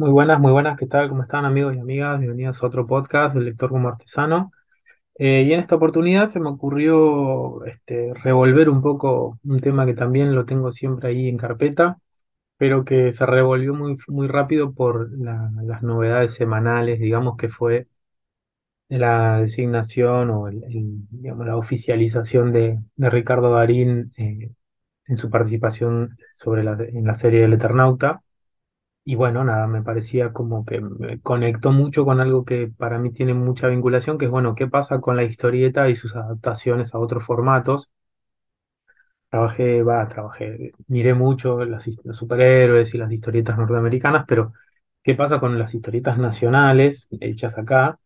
[0.00, 1.10] Muy buenas, muy buenas, ¿qué tal?
[1.10, 2.18] ¿Cómo están amigos y amigas?
[2.18, 4.50] Bienvenidos a otro podcast, El Lector como Artesano.
[5.18, 9.94] Eh, y en esta oportunidad se me ocurrió este, revolver un poco un tema que
[9.94, 11.98] también lo tengo siempre ahí en carpeta,
[12.58, 17.88] pero que se revolvió muy, muy rápido por la- las novedades semanales, digamos que fue
[18.88, 20.62] la designación o el-
[21.22, 24.50] la oficialización de, de Ricardo Darín eh,
[25.06, 28.22] en su participación sobre la, en la serie del Eternauta.
[29.10, 33.10] Y bueno, nada, me parecía como que me conectó mucho con algo que para mí
[33.12, 36.98] tiene mucha vinculación, que es, bueno, ¿qué pasa con la historieta y sus adaptaciones a
[37.00, 37.90] otros formatos?
[39.30, 44.52] Trabajé, va, trabajé, miré mucho las los superhéroes y las historietas norteamericanas, pero
[45.04, 48.00] ¿qué pasa con las historietas nacionales hechas acá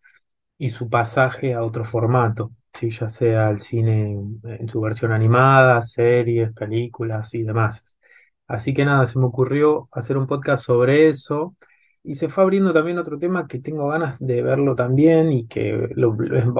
[0.58, 2.52] y su pasaje a otro formato?
[2.74, 7.98] Sí, ya sea el cine en su versión animada, series, películas y demás.
[8.46, 11.56] Así que nada, se me ocurrió hacer un podcast sobre eso
[12.02, 15.88] y se fue abriendo también otro tema que tengo ganas de verlo también y que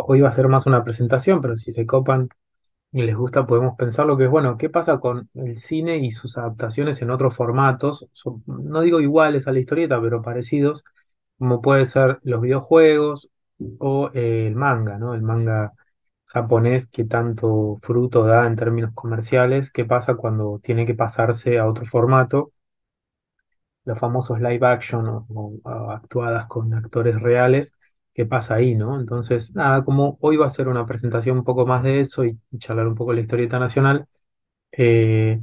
[0.06, 2.28] hoy va a ser más una presentación, pero si se copan
[2.92, 6.10] y les gusta podemos pensar lo que es, bueno, ¿qué pasa con el cine y
[6.10, 8.06] sus adaptaciones en otros formatos?
[8.46, 10.84] No digo iguales a la historieta, pero parecidos,
[11.38, 13.28] como puede ser los videojuegos
[13.78, 15.14] o el manga, ¿no?
[15.14, 15.72] El manga
[16.34, 21.66] japonés que tanto fruto da en términos comerciales, ¿qué pasa cuando tiene que pasarse a
[21.68, 22.52] otro formato?
[23.84, 27.74] Los famosos live action o, actuadas con actores reales,
[28.14, 28.98] ¿qué pasa ahí, no?
[28.98, 32.38] Entonces, nada, como hoy va a ser una presentación un poco más de eso y,
[32.50, 34.06] y charlar un poco de la historieta nacional,
[34.72, 35.40] eh,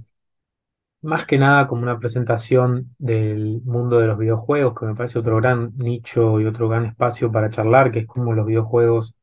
[1.01, 5.37] más que nada como una presentación del mundo de los videojuegos, que me parece otro
[5.37, 9.15] gran nicho y otro gran espacio para charlar, que es como los videojuegos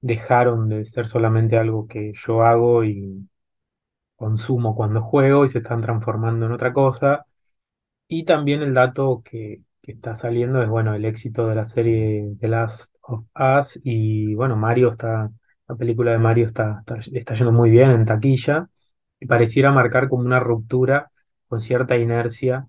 [0.00, 3.28] dejaron de ser solamente algo que yo hago y
[4.16, 7.26] consumo cuando juego y se están transformando en otra cosa.
[8.08, 12.34] Y también el dato que, que está saliendo es, bueno, el éxito de la serie
[12.40, 15.30] The Last of Us y, bueno, Mario está,
[15.68, 18.68] la película de Mario está, está, yendo muy bien en taquilla
[19.20, 21.10] y pareciera marcar como una ruptura
[21.48, 22.68] con cierta inercia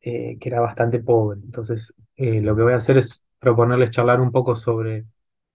[0.00, 1.40] eh, que era bastante pobre.
[1.44, 5.06] Entonces, eh, lo que voy a hacer es proponerles charlar un poco sobre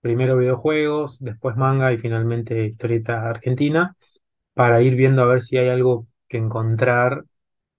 [0.02, 3.96] primero videojuegos, después manga y finalmente historieta argentina,
[4.54, 7.26] para ir viendo a ver si hay algo que encontrar,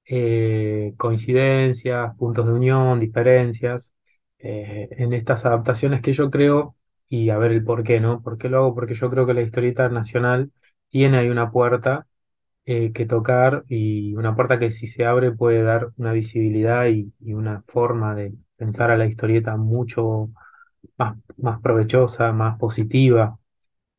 [0.07, 3.93] eh, coincidencias, puntos de unión, diferencias,
[4.39, 6.77] eh, en estas adaptaciones que yo creo,
[7.09, 8.23] y a ver el por qué, ¿no?
[8.23, 8.75] ¿Por qué lo hago?
[8.75, 10.53] Porque yo creo que la historieta nacional
[10.89, 12.07] tiene ahí una puerta
[12.67, 17.13] eh, que tocar y una puerta que si se abre puede dar una visibilidad y,
[17.21, 20.31] y una forma de pensar a la historieta mucho
[20.97, 23.39] más, más provechosa, más positiva,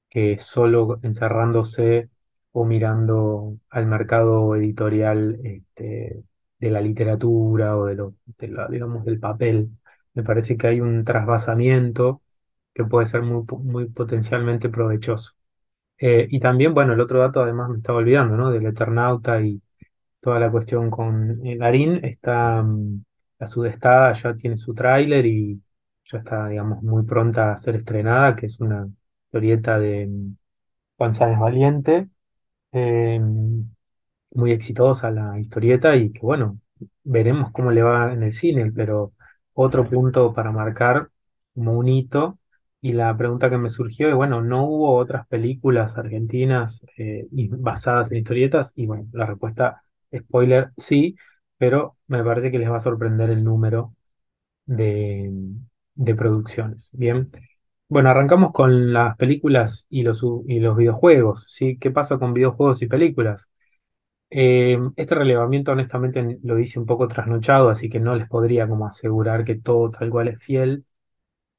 [0.10, 2.10] que solo encerrándose
[2.52, 6.24] o mirando al mercado editorial este,
[6.60, 8.16] de la literatura o de lo,
[8.70, 9.70] digamos, del papel.
[10.14, 12.22] Me parece que hay un trasvasamiento
[12.74, 15.34] que puede ser muy, muy potencialmente provechoso.
[15.98, 18.52] Eh, y también, bueno, el otro dato, además me estaba olvidando, ¿no?
[18.52, 19.62] Del Eternauta y
[20.22, 23.04] toda la cuestión con eh, Darín, está mm,
[23.40, 25.62] la Sudestada, ya tiene su tráiler y
[26.12, 28.88] ya está, digamos, muy pronta a ser estrenada, que es una
[29.26, 30.36] historieta de mm,
[30.98, 32.10] Juan Sáenz Valiente.
[32.74, 33.20] Eh,
[34.32, 36.60] muy exitosa la historieta y que bueno,
[37.04, 39.14] veremos cómo le va en el cine, pero
[39.54, 41.10] otro punto para marcar
[41.54, 42.40] como un hito.
[42.82, 48.12] Y la pregunta que me surgió es, bueno, ¿no hubo otras películas argentinas eh, basadas
[48.12, 48.72] en historietas?
[48.76, 49.84] Y bueno, la respuesta,
[50.16, 51.18] spoiler, sí,
[51.58, 53.94] pero me parece que les va a sorprender el número
[54.66, 55.32] de,
[56.00, 56.90] de producciones.
[56.94, 57.30] Bien.
[57.90, 61.78] Bueno, arrancamos con las películas y los, y los videojuegos, ¿sí?
[61.80, 63.50] ¿Qué pasa con videojuegos y películas?
[64.32, 68.88] Eh, este relevamiento honestamente lo hice un poco trasnochado, así que no les podría como
[68.88, 70.86] asegurar que todo tal cual es fiel,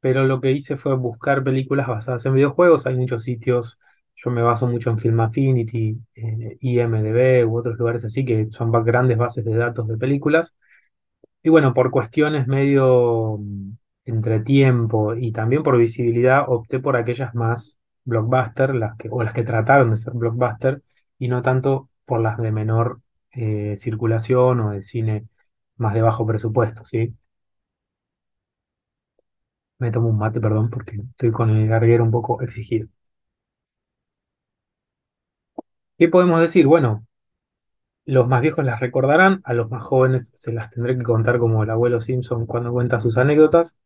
[0.00, 2.86] pero lo que hice fue buscar películas basadas en videojuegos.
[2.86, 3.78] Hay muchos sitios,
[4.16, 8.72] yo me baso mucho en Film Affinity, eh, IMDb u otros lugares así que son
[8.84, 10.54] grandes bases de datos de películas.
[11.42, 13.40] Y bueno, por cuestiones medio
[14.04, 19.34] entre tiempo y también por visibilidad, opté por aquellas más blockbuster, las que, o las
[19.34, 20.82] que trataron de ser blockbuster,
[21.18, 23.00] y no tanto por las de menor
[23.32, 25.26] eh, circulación o de cine
[25.76, 27.14] más de bajo presupuesto, ¿sí?
[29.80, 32.86] Me tomo un mate, perdón, porque estoy con el garguero un poco exigido.
[35.98, 36.66] ¿Qué podemos decir?
[36.66, 37.06] Bueno,
[38.04, 41.62] los más viejos las recordarán, a los más jóvenes se las tendré que contar como
[41.62, 43.76] el abuelo Simpson cuando cuenta sus anécdotas.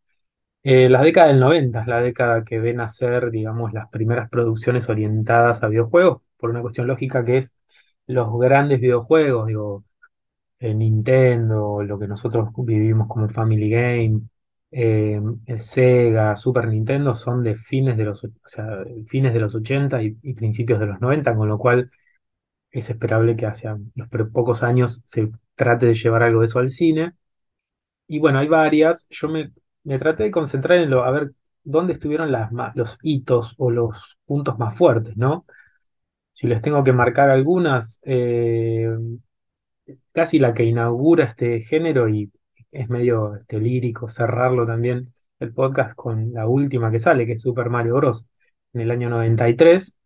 [0.67, 4.89] Eh, la década del 90 es la década que ven nacer, digamos, las primeras producciones
[4.89, 7.55] orientadas a videojuegos, por una cuestión lógica que es
[8.07, 9.85] los grandes videojuegos, digo,
[10.61, 14.23] eh, Nintendo, lo que nosotros vivimos como Family Game,
[14.73, 19.55] eh, el Sega, Super Nintendo, son de fines de los, o sea, fines de los
[19.55, 21.91] 80 y, y principios de los 90, con lo cual
[22.71, 26.69] es esperable que hacia los pocos años se trate de llevar algo de eso al
[26.71, 27.15] cine.
[28.07, 29.07] Y bueno, hay varias.
[29.11, 29.53] Yo me,
[29.85, 31.33] me traté de concentrar en lo, a ver
[31.63, 32.33] dónde estuvieron
[32.75, 35.47] los hitos o los puntos más fuertes, ¿no?
[36.33, 38.89] Si les tengo que marcar algunas, eh,
[40.13, 42.31] casi la que inaugura este género y
[42.73, 47.43] es medio este, lírico cerrarlo también el podcast con la última que sale, que es
[47.43, 48.27] Super Mario Bros.
[48.73, 49.97] En el año 93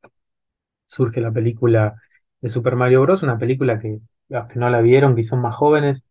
[0.87, 1.97] surge la película
[2.41, 5.55] de Super Mario Bros., una película que los que no la vieron, que son más
[5.55, 6.05] jóvenes,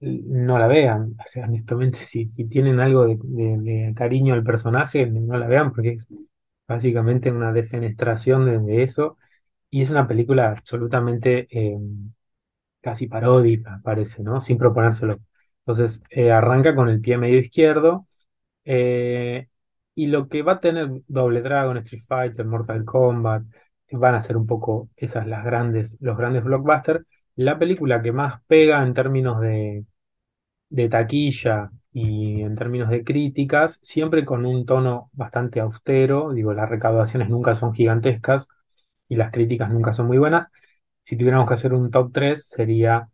[0.00, 1.16] no la vean.
[1.26, 6.08] Sea, honestamente, si, tienen algo de, cariño al personaje, no la vean porque es
[6.68, 9.18] básicamente una defenestración de, eso.
[9.70, 11.78] Y es una película absolutamente eh,
[12.80, 14.40] casi paródica, parece, ¿no?
[14.40, 15.20] Sin proponérselo.
[15.60, 18.06] Entonces, eh, arranca con el pie medio izquierdo.
[18.64, 19.48] eh,
[19.94, 23.44] y lo que va a tener Double Dragon, Street Fighter, Mortal Kombat,
[23.92, 27.04] van a ser un poco esas las grandes, los grandes blockbusters.
[27.40, 29.40] La película que más pega en términos
[30.68, 36.32] de taquilla y en términos de críticas, siempre con un tono bastante austero.
[36.32, 38.48] Digo, las recaudaciones nunca son gigantescas
[39.08, 40.50] y las críticas nunca son muy buenas.
[41.02, 43.08] Si tuviéramos que hacer un top 3 sería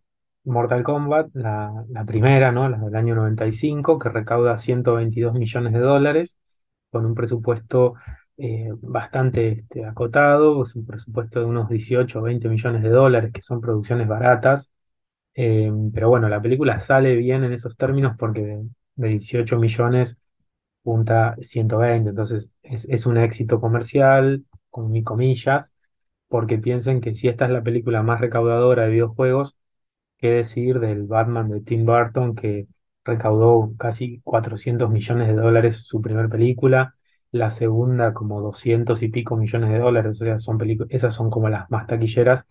[0.45, 2.69] Mortal Kombat, la, la primera, ¿no?
[2.69, 6.39] La del año 95, que recauda 122 millones de dólares,
[6.91, 7.95] con un presupuesto
[8.39, 13.33] eh, bastante este, acotado, es un presupuesto de unos 18 o 20 millones de dólares,
[13.33, 14.71] que son producciones baratas.
[15.35, 20.19] Eh, pero bueno, la película sale bien en esos términos porque de, de 18 millones
[20.87, 25.75] punta 120, entonces es, un éxito comercial, con mi comillas,
[26.29, 29.57] porque piensen que si esta es la película más recaudadora de videojuegos,
[30.19, 32.69] qué decir del Batman de Tim Burton que
[33.05, 36.96] recaudó casi 400 millones de dólares su primera película,
[37.39, 40.59] la segunda como 200 y pico millones de dólares, o sea, son
[40.91, 42.47] esas son como las más taquilleras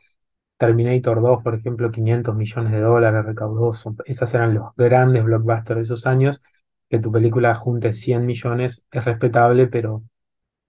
[0.58, 3.74] Terminator 2, por ejemplo, 500 millones de dólares recaudó.
[3.74, 6.42] Son- esas eran los grandes blockbusters de esos años.
[6.90, 10.04] Que tu película junte 100 millones es respetable, pero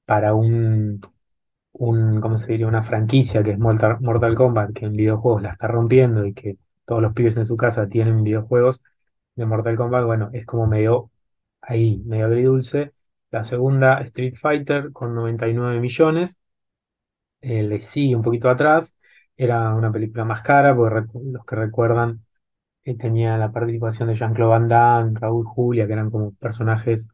[0.04, 1.00] para un,
[1.72, 2.68] un, ¿cómo se diría?
[2.68, 6.58] Una franquicia que es Mortal, Mortal Kombat, que en videojuegos la está rompiendo y que
[6.86, 8.82] todos los pibes en su casa tienen videojuegos
[9.36, 11.10] de Mortal Kombat, bueno, es como medio
[11.62, 12.92] ahí, medio agridulce.
[13.30, 16.38] La segunda, Street Fighter, con 99 millones
[17.40, 18.96] eh, le sigue un poquito atrás.
[19.36, 22.24] Era una película más cara, porque los que recuerdan
[22.98, 27.08] tenía la participación de Jean-Claude Van Damme, Raúl Julia, que eran como personajes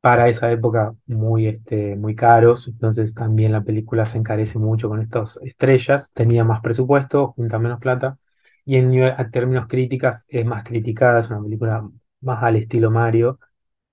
[0.00, 2.68] para esa época muy, este, muy caros.
[2.68, 6.12] Entonces también la película se encarece mucho con estas estrellas.
[6.14, 8.18] Tenía más presupuesto, junta menos plata.
[8.64, 8.92] Y en
[9.32, 11.88] términos críticas es más criticada, es una película
[12.20, 13.40] más al estilo Mario,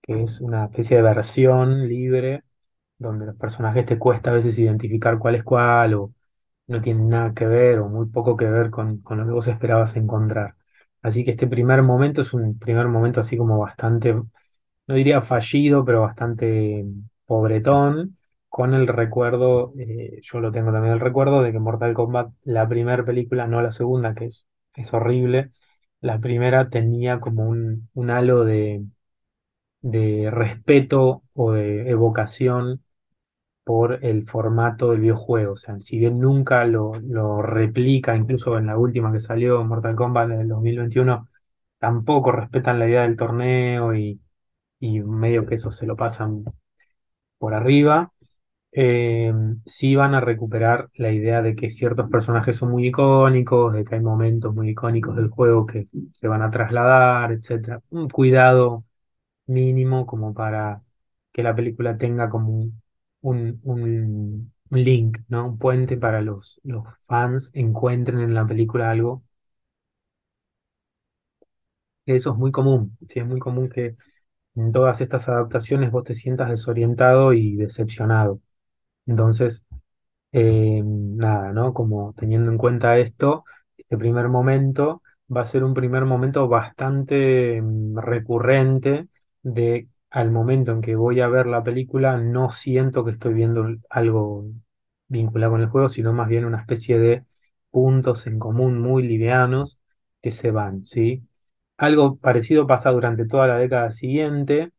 [0.07, 2.43] es una especie de versión libre
[2.97, 6.13] donde los personajes te cuesta a veces identificar cuál es cuál o
[6.67, 9.47] no tienen nada que ver o muy poco que ver con, con lo que vos
[9.47, 10.55] esperabas encontrar.
[11.01, 15.83] Así que este primer momento es un primer momento así como bastante, no diría fallido,
[15.85, 16.85] pero bastante
[17.25, 18.17] pobretón,
[18.49, 22.67] con el recuerdo, eh, yo lo tengo también el recuerdo de que Mortal Kombat, la
[22.67, 24.45] primera película, no la segunda, que es,
[24.75, 25.51] es horrible,
[26.01, 28.83] la primera tenía como un, un halo de,
[29.81, 32.83] de respeto o de evocación
[33.63, 35.53] por el formato del videojuego.
[35.53, 39.95] O sea, si bien nunca lo, lo replica, incluso en la última que salió, Mortal
[39.95, 41.27] Kombat del 2021,
[41.79, 44.21] tampoco respetan la idea del torneo y,
[44.79, 46.43] y medio que eso se lo pasan
[47.37, 48.11] por arriba.
[48.73, 49.33] Eh,
[49.65, 53.95] sí van a recuperar la idea de que ciertos personajes son muy icónicos, de que
[53.95, 57.81] hay momentos muy icónicos del juego que se van a trasladar, etcétera.
[57.91, 58.85] Un cuidado
[59.47, 60.83] mínimo como para
[61.31, 62.81] que la película tenga como un,
[63.21, 65.47] un, un- link, ¿no?
[65.47, 69.23] Un puente para los, los fans encuentren en la película algo.
[72.05, 73.95] Eso es muy común, sí, es muy común que
[74.55, 78.41] en todas estas adaptaciones vos te sientas desorientado y decepcionado.
[79.07, 79.65] Entonces,
[80.33, 81.73] Eh, nada, ¿no?
[81.73, 83.45] Como teniendo en cuenta esto,
[83.77, 85.01] este primer momento
[85.35, 89.07] va a ser un primer momento bastante mm, recurrente
[89.53, 93.67] de al momento en que voy a ver la película, no siento que estoy viendo
[93.89, 94.45] algo
[95.07, 97.25] vinculado con el juego, sino más bien una especie de
[97.71, 99.79] puntos en común muy livianos
[100.21, 101.27] que se van, ¿sí?
[101.77, 104.71] Algo parecido pasa durante toda la década siguiente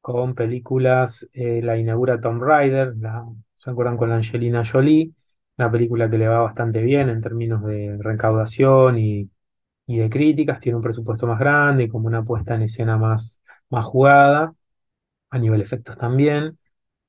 [0.00, 3.24] con películas, eh, la inaugura Tomb Raider, la,
[3.56, 5.12] ¿se acuerdan con Angelina Jolie?
[5.58, 9.30] Una película que le va bastante bien en términos de recaudación y,
[9.86, 13.42] y de críticas, tiene un presupuesto más grande y como una puesta en escena más,
[13.74, 14.54] más jugada,
[15.30, 16.58] a nivel efectos también.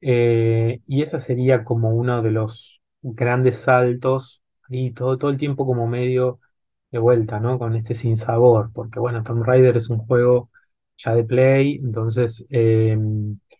[0.01, 5.65] Eh, y esa sería como uno de los grandes saltos y todo, todo el tiempo
[5.65, 6.39] como medio
[6.91, 7.59] de vuelta, ¿no?
[7.59, 10.49] Con este sinsabor, porque bueno, Tomb Raider es un juego
[10.97, 12.97] ya de Play, entonces eh,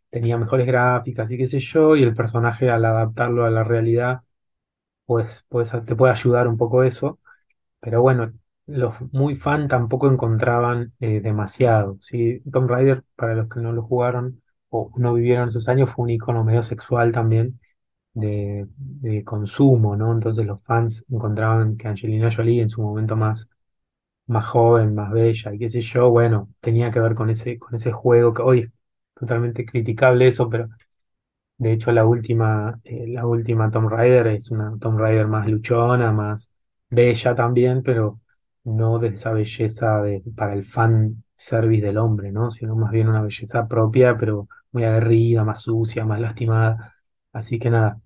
[0.10, 4.22] tenía mejores gráficas y qué sé yo, y el personaje al adaptarlo a la realidad,
[5.06, 7.20] pues, pues te puede ayudar un poco eso,
[7.80, 8.34] pero bueno,
[8.68, 12.42] los muy fan tampoco encontraban eh, demasiado, ¿sí?
[12.52, 16.10] Tomb Raider, para los que no lo jugaron o no vivieron esos años, fue un
[16.12, 17.60] icono medio sexual también
[18.14, 18.68] de,
[19.26, 20.14] consumo, ¿no?
[20.14, 23.50] Entonces los fans encontraban que Angelina Jolie en su momento más,
[24.28, 27.76] más joven, más bella y qué sé yo, bueno, tenía que ver con ese, con
[27.76, 28.72] ese juego que hoy es
[29.16, 30.70] totalmente criticable eso, pero
[31.58, 36.12] de hecho la última, eh, la última Tomb Raider es una Tomb Raider más luchona,
[36.12, 36.52] más
[36.90, 38.22] bella también, pero
[38.66, 42.52] no de esa belleza de, para el fan service del hombre, ¿no?
[42.52, 46.94] Sino más bien una belleza propia, pero muy aguerrida, más sucia, más lastimada.
[47.34, 48.02] Así que nada,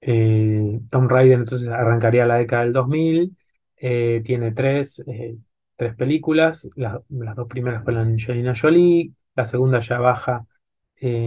[0.00, 3.36] eh, Tomb Raider entonces arrancaría la década del 2000,
[3.76, 5.36] eh, tiene tres, eh,
[5.76, 10.46] tres películas, las, dos primeras con Angelina Jolie, la segunda ya baja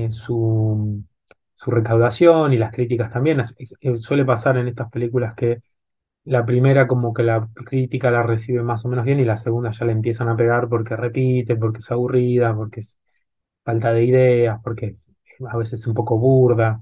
[0.09, 1.03] su,
[1.55, 3.41] su recaudación y las críticas también.
[3.95, 5.61] Suele pasar en estas películas que
[6.29, 9.71] la primera como que la crítica la recibe más o menos bien y la segunda
[9.71, 12.99] ya le empiezan a pegar porque repite, porque es aburrida, porque es
[13.65, 14.97] falta de ideas, porque
[15.49, 16.81] a veces es un poco burda.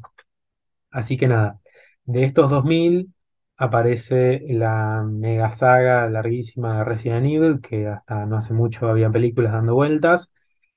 [0.92, 1.60] Así que nada,
[2.06, 3.13] de estos 2000
[3.58, 9.54] aparece la mega saga larguísima de Resident Evil, que hasta no hace mucho había películas
[9.54, 10.32] dando vueltas,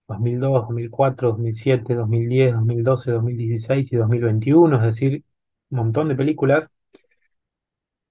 [0.09, 5.25] 2002, 2004, 2007, 2010, 2012, 2016 y 2021, es decir,
[5.71, 6.71] un montón de películas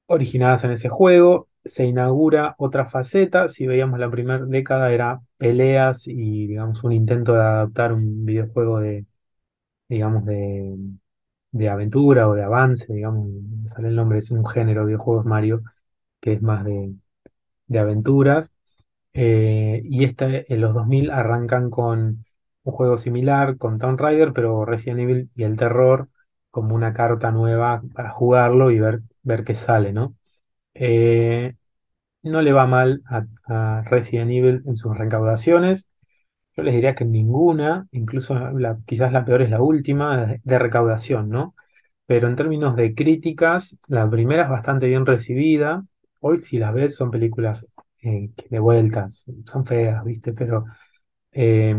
[0.09, 1.47] originadas en ese juego.
[1.63, 7.33] Se inaugura otra faceta, si veíamos la primera década era peleas y digamos un intento
[7.33, 9.05] de adaptar un videojuego de,
[9.89, 10.77] digamos, de
[11.51, 13.27] de aventura o de avance, digamos,
[13.67, 15.63] sale el nombre, es un género de videojuegos Mario
[16.21, 16.95] que es más de,
[17.67, 18.53] de aventuras.
[19.13, 22.25] Eh, y este, en los 2000 arrancan con
[22.63, 26.09] un juego similar, con Tomb Raider, pero Resident Evil y el terror
[26.51, 30.15] como una carta nueva para jugarlo y ver, ver qué sale, ¿no?
[30.75, 31.55] Eh,
[32.23, 33.25] no le va mal a,
[33.79, 35.89] a Resident Evil en sus recaudaciones.
[36.55, 41.29] Yo les diría que ninguna, incluso la- quizás la peor es la última, de, recaudación,
[41.29, 41.55] ¿no?
[42.07, 45.85] Pero en términos de críticas, la primera es bastante bien recibida.
[46.21, 47.67] Hoy si las ves son películas
[48.03, 50.33] eh, que de vueltas, son feas, ¿viste?
[50.33, 50.65] Pero
[51.31, 51.75] eh,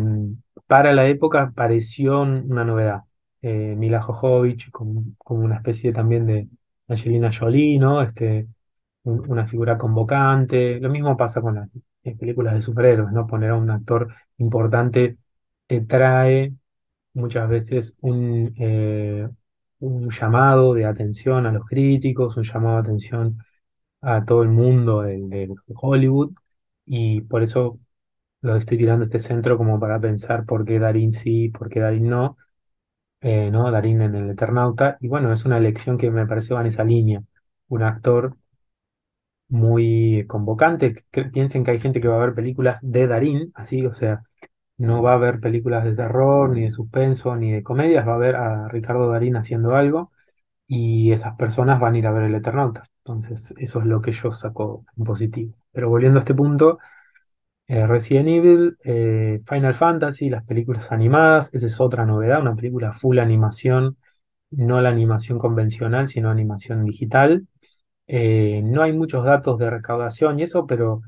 [0.67, 3.03] para la época pareció una novedad.
[3.43, 6.49] Eh, Mila Jovovich como, como una especie también de
[6.91, 8.03] Angelina Jolie, ¿no?
[8.03, 8.49] Este,
[9.05, 10.81] un- una figura convocante.
[10.81, 11.69] Lo mismo pasa con las
[12.05, 13.27] eh, películas de superhéroes, ¿no?
[13.27, 15.19] Poner a un actor importante
[15.67, 16.55] te trae
[17.15, 19.29] muchas veces un, eh,
[19.81, 23.39] un llamado de atención a los críticos, un llamado de atención
[24.03, 26.33] a todo el mundo del, del Hollywood,
[26.87, 27.79] y por eso
[28.43, 32.09] lo estoy tirando este centro como para pensar por qué Darín sí, por qué Darín
[32.09, 32.37] no,
[33.21, 33.71] eh, ¿no?
[33.71, 36.85] Darín en el Eternauta, y bueno, es una elección que me parece va en esa
[36.85, 37.23] línea,
[37.69, 38.37] un actor
[39.49, 43.85] muy convocante, que piensen que hay gente que va a ver películas de Darín, así,
[43.87, 44.23] o sea,
[44.79, 48.19] no va a haber películas de terror, ni de suspenso, ni de comedias, va a
[48.19, 50.13] ver a Ricardo Darín haciendo algo
[50.67, 52.85] y esas personas van a ir a ver el Eternauta.
[53.01, 55.55] Entonces, eso es lo que yo saco en positivo.
[55.73, 56.79] Pero volviendo a este punto,
[57.71, 62.93] eh, Resident Evil, eh, Final Fantasy, las películas animadas, esa es otra novedad, una película
[62.93, 63.97] full animación,
[64.51, 67.47] no la animación convencional, sino animación digital.
[68.09, 71.03] Eh, no hay muchos datos de recaudación y eso, pero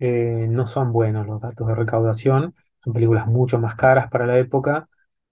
[0.00, 2.54] no son buenos los datos de recaudación.
[2.84, 4.88] Son películas mucho más caras para la época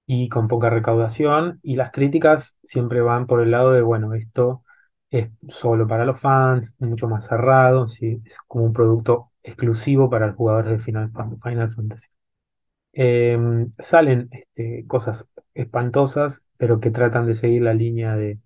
[0.07, 1.61] y con poca recaudación.
[1.63, 4.65] Y las críticas siempre van por el lado de, bueno, esto
[5.11, 7.87] es solo para los fans, mucho más cerrado.
[7.87, 12.09] Es como un producto exclusivo para los jugadores de Final, Fan- Final Fantasy.
[12.93, 18.39] Em, salen este, cosas espantosas, pero que tratan de seguir la línea de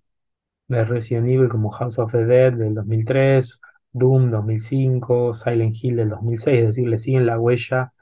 [0.67, 3.61] de Resident Evil como House of the Dead del 2003,
[3.93, 7.93] Doom 2005, Silent Hill del 2006, es decir, le siguen la huella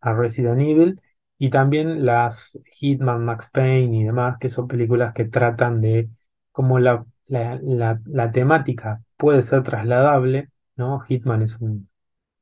[0.00, 1.00] a Resident Evil
[1.38, 6.08] y también las Hitman, Max Payne y demás, que son películas que tratan de
[6.52, 11.00] cómo la, la- la temática puede ser trasladable, ¿no?
[11.00, 11.88] Hitman es un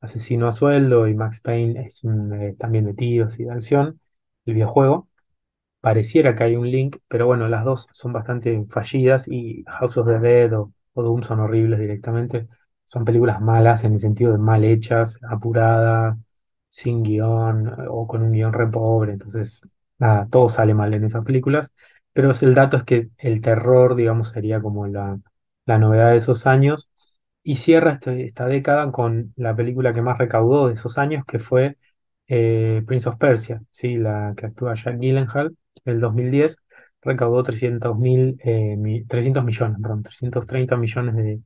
[0.01, 4.01] asesino a sueldo y Max Payne es un, eh, también de tiros y de acción,
[4.47, 5.09] el videojuego.
[5.81, 10.07] Pareciera que hay un link, pero bueno, las dos son bastante fallidas y House of
[10.07, 12.49] the Dead o, Doom son horribles directamente.
[12.85, 16.17] son películas malas en el sentido de mal hechas, apuradas,
[16.69, 19.13] sin guion o con un guion re pobre.
[19.13, 19.61] Entonces,
[19.99, 21.73] nada, todo sale mal en esas películas.
[22.13, 25.19] Pero el dato es que el terror, digamos, sería como la,
[25.67, 26.89] la novedad de esos años.
[27.45, 31.39] Y cierra este- esta década con la película que más recaudó de esos años, que
[31.39, 31.77] fue
[32.29, 33.97] eh, Prince of Persia, ¿sí?
[33.97, 36.57] La que actúa Jack Gyllenhaal, del 2010
[37.03, 41.41] recaudó 300 mil, eh, mi- 300 millones, perdón, 330 millones de,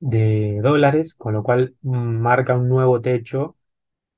[0.00, 3.56] de dólares, con lo cual marca un nuevo techo.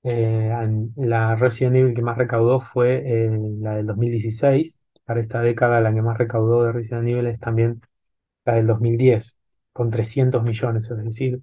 [0.02, 0.50] Eh,
[0.96, 3.30] la Resident Evil que más recaudó fue eh,
[3.60, 4.80] la del 2016.
[5.04, 7.80] Para esta década la que más recaudó de Resident Evil es también
[8.46, 9.38] la del 2010,
[9.80, 10.90] con 300 millones.
[10.90, 11.40] Es decir,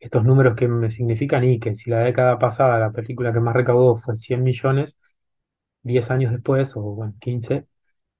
[0.00, 3.56] estos números que me significan y que si la década pasada la película que más
[3.56, 4.96] recaudó fue 100 millones,
[5.82, 7.66] 10 años después, o bueno, 15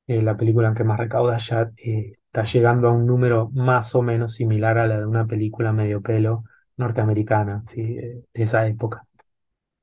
[0.09, 4.03] eh, la película que más recauda ya eh, está llegando a un número más o
[4.03, 6.45] menos similar a la de una película medio pelo
[6.77, 7.83] norteamericana, ¿sí?
[7.83, 9.07] eh, de esa época.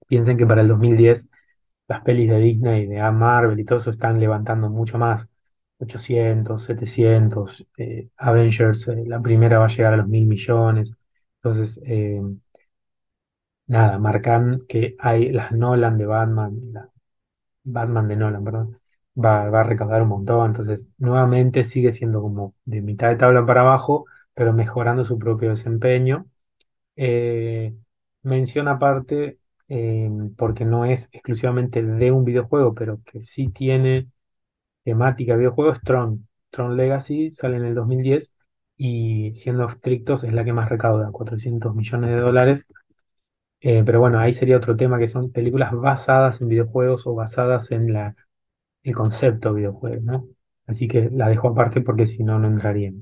[0.07, 1.29] Piensen que para el 2010
[1.87, 5.29] las pelis de Disney, de Marvel y todo eso están levantando mucho más.
[5.81, 10.93] 800, 700, eh, Avengers, eh, la primera va a llegar a los mil millones.
[11.37, 12.21] Entonces, eh,
[13.67, 16.59] nada, marcan que hay las Nolan de Batman,
[17.63, 18.79] Batman de Nolan, perdón,
[19.15, 20.47] va, va a recaudar un montón.
[20.47, 25.49] Entonces, nuevamente sigue siendo como de mitad de tabla para abajo, pero mejorando su propio
[25.51, 26.27] desempeño.
[28.23, 29.39] Mención aparte,
[30.37, 34.07] porque no es exclusivamente de un videojuego, pero que sí tiene
[34.83, 36.27] temática de videojuego, es Tron.
[36.49, 38.33] Tron Legacy sale en el 2010
[38.77, 42.67] y siendo estrictos es la que más recauda, 400 millones de dólares.
[43.61, 47.71] Eh, pero bueno, ahí sería otro tema que son películas basadas en videojuegos o basadas
[47.71, 48.15] en la
[48.83, 50.27] el concepto videojuego, ¿no?
[50.67, 52.93] Así que la dejo aparte porque si no, no entraría.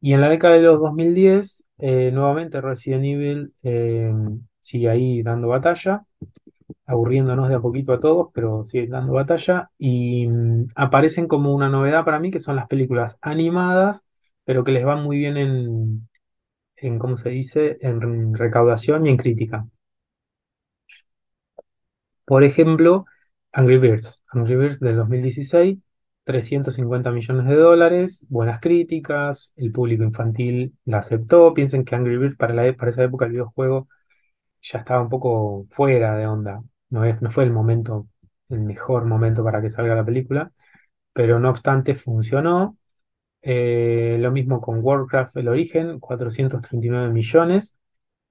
[0.00, 4.12] Y en la década de los 2010, eh, nuevamente Resident Evil eh,
[4.60, 6.04] sigue ahí dando batalla,
[6.86, 9.70] aburriéndonos de a poquito a todos, pero sigue dando batalla.
[9.78, 14.04] Y mm, aparecen como una novedad para mí, que son las películas animadas,
[14.44, 16.08] pero que les van muy bien en,
[16.76, 19.66] en ¿cómo se dice?, en recaudación y en crítica.
[22.24, 23.04] Por ejemplo,
[23.52, 24.22] Angry Birds.
[24.32, 25.78] Angry Birds del 2016,
[26.24, 31.54] 350 millones de dólares, buenas críticas, el público infantil la aceptó.
[31.54, 33.88] Piensen que Angry Birds para, la, e- para esa época el videojuego
[34.72, 36.62] ya estaba un poco fuera de onda.
[36.90, 38.08] No, fue el momento,
[38.48, 40.52] el mejor momento para que salga la película,
[41.12, 42.78] pero no obstante funcionó.
[43.42, 47.76] Eh, lo mismo con Warcraft El Origen, 439 millones,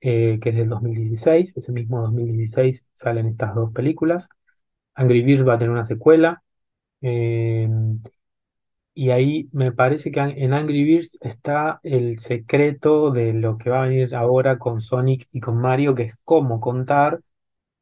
[0.01, 1.55] eh, que es del 2016.
[1.57, 4.29] Ese mismo 2016 salen estas dos películas.
[4.95, 6.43] Angry Birds va a tener una secuela.
[7.01, 7.69] eh,
[8.95, 13.83] y ahí me parece que en Angry Birds está el secreto de lo que va
[13.83, 17.21] a venir ahora con Sonic y con Mario, que es cómo contar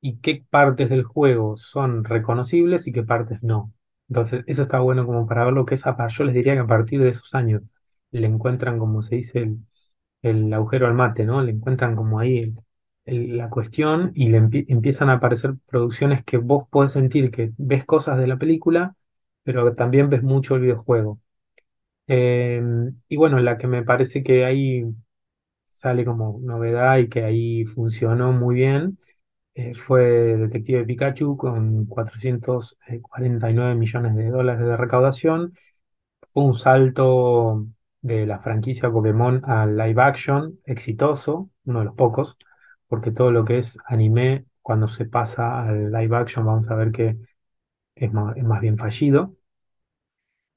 [0.02, 3.74] y qué partes del juego son reconocibles y qué partes no.
[4.10, 5.84] Entonces, eso está bueno como para ver lo que es.
[6.10, 7.62] Yo les diría que a partir de esos años
[8.12, 9.60] le encuentran, como se dice, el,
[10.22, 11.42] el agujero al mate, ¿no?
[11.42, 12.54] Le encuentran como ahí
[13.06, 17.86] la cuestión y le empie- empiezan a aparecer producciones que vos podés sentir que ves
[17.86, 18.96] cosas de la película,
[19.44, 21.20] pero también ves mucho el videojuego.
[22.08, 22.62] Eh,
[23.10, 24.86] y bueno, la que me parece que ahí
[25.70, 29.00] sale como novedad y que ahí funcionó muy bien
[29.56, 30.04] eh, fue
[30.38, 35.54] Detective Pikachu con 449 millones de dólares de recaudación
[36.34, 37.66] un salto
[38.02, 42.38] de la franquicia Pokémon al live action exitoso, uno de los pocos,
[42.88, 46.92] porque todo lo que es anime, cuando se pasa al live action, vamos a ver
[46.92, 47.18] que
[47.96, 49.36] es más, es más bien fallido.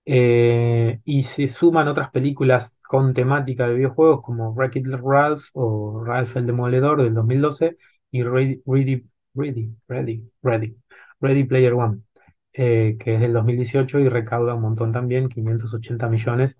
[0.09, 6.37] Eh, y se suman otras películas con temática de videojuegos como Wreck-It Ralph o Ralph
[6.37, 7.77] el Demoledor del 2012
[8.12, 10.77] y Ready, Ready, Ready, Ready, Ready,
[11.20, 12.03] Ready Player One,
[12.53, 16.57] eh, que es del 2018 y recauda un montón también, 580 millones.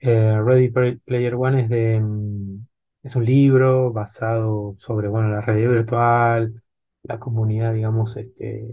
[0.00, 2.66] Eh, Ready Play- Player One es de, mm,
[3.04, 6.62] es un libro basado sobre, bueno, la realidad virtual,
[7.04, 8.66] la comunidad, digamos, este,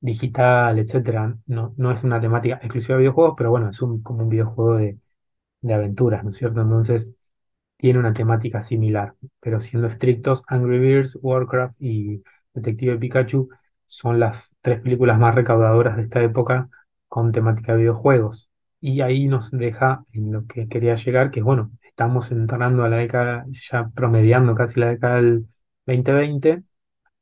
[0.00, 1.36] digital, etcétera.
[1.46, 4.76] No, no es una temática exclusiva de videojuegos, pero bueno, es un, como un videojuego
[4.76, 4.98] de,
[5.62, 6.62] de aventuras, ¿no es cierto?
[6.62, 7.14] Entonces
[7.76, 12.22] tiene una temática similar, pero siendo estrictos, Angry Birds, Warcraft y
[12.54, 13.48] Detective Pikachu
[13.86, 16.68] son las tres películas más recaudadoras de esta época
[17.08, 18.50] con temática de videojuegos.
[18.80, 22.96] Y ahí nos deja en lo que quería llegar, que bueno, estamos entrando a la
[22.98, 25.46] década, ya promediando casi la década del
[25.86, 26.62] 2020,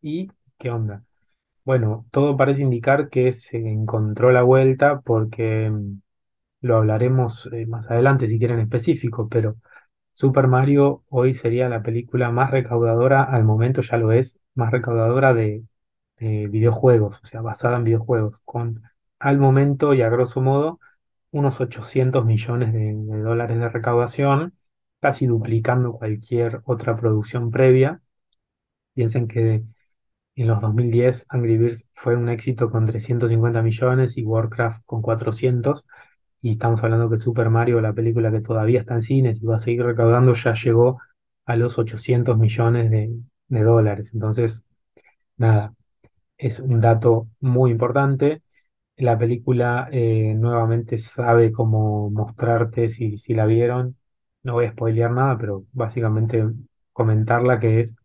[0.03, 1.05] y ¿qué onda?
[1.69, 6.01] Bueno, todo parece indicar que se encontró la vuelta porque mm,
[6.63, 9.57] lo hablaremos eh, más adelante si quieren específico, pero
[10.13, 15.35] Super Mario hoy sería la película más recaudadora, al momento ya lo es, más recaudadora
[15.35, 15.65] de,
[16.19, 18.83] de videojuegos, o sea, basada en videojuegos, con
[19.21, 20.81] al momento y a grosso modo
[21.33, 24.55] unos 800 millones de dólares de recaudación,
[25.01, 28.03] casi duplicando cualquier otra producción previa.
[28.95, 29.65] Piensen que
[30.42, 35.85] en los 2010 Angry Birds fue un éxito con 350 millones y Warcraft con 400.
[36.40, 39.57] Y estamos hablando que Super Mario, la película que todavía está en cines y va
[39.57, 41.01] a seguir recaudando, ya llegó
[41.46, 43.11] a los 800 millones de,
[43.62, 44.11] dólares.
[44.14, 44.64] Entonces,
[45.37, 45.74] nada,
[46.38, 48.42] es un dato muy importante.
[48.96, 53.96] La película eh, nuevamente sabe cómo mostrarte, si, si la vieron,
[54.42, 56.44] no voy a spoilear nada, pero básicamente
[56.92, 57.96] comentarla que es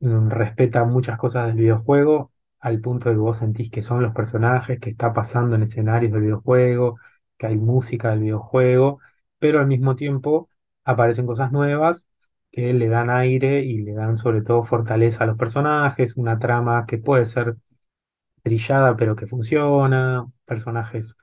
[0.00, 4.12] mm, respeta muchas cosas del videojuego al punto de que vos sentís que son los
[4.14, 6.98] personajes, que está pasando en escenarios del videojuego,
[7.38, 9.00] que hay música del videojuego,
[9.38, 10.50] pero al mismo tiempo
[10.84, 12.06] aparecen cosas nuevas
[12.52, 16.84] que le dan aire y le dan sobre todo fortaleza a los personajes, una trama
[16.86, 17.56] que puede ser
[18.42, 21.16] trillada pero que funciona, personajes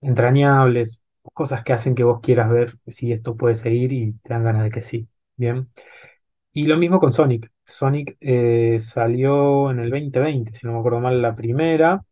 [0.00, 1.02] entrañables,
[1.34, 4.64] cosas que hacen que vos quieras ver si esto puede seguir y te dan ganas
[4.64, 5.08] de que sí.
[5.36, 5.70] Bien.
[6.52, 7.50] Y lo mismo con Sonic.
[7.68, 12.02] Sonic eh, salió en el 2020, si no me acuerdo mal, la primera,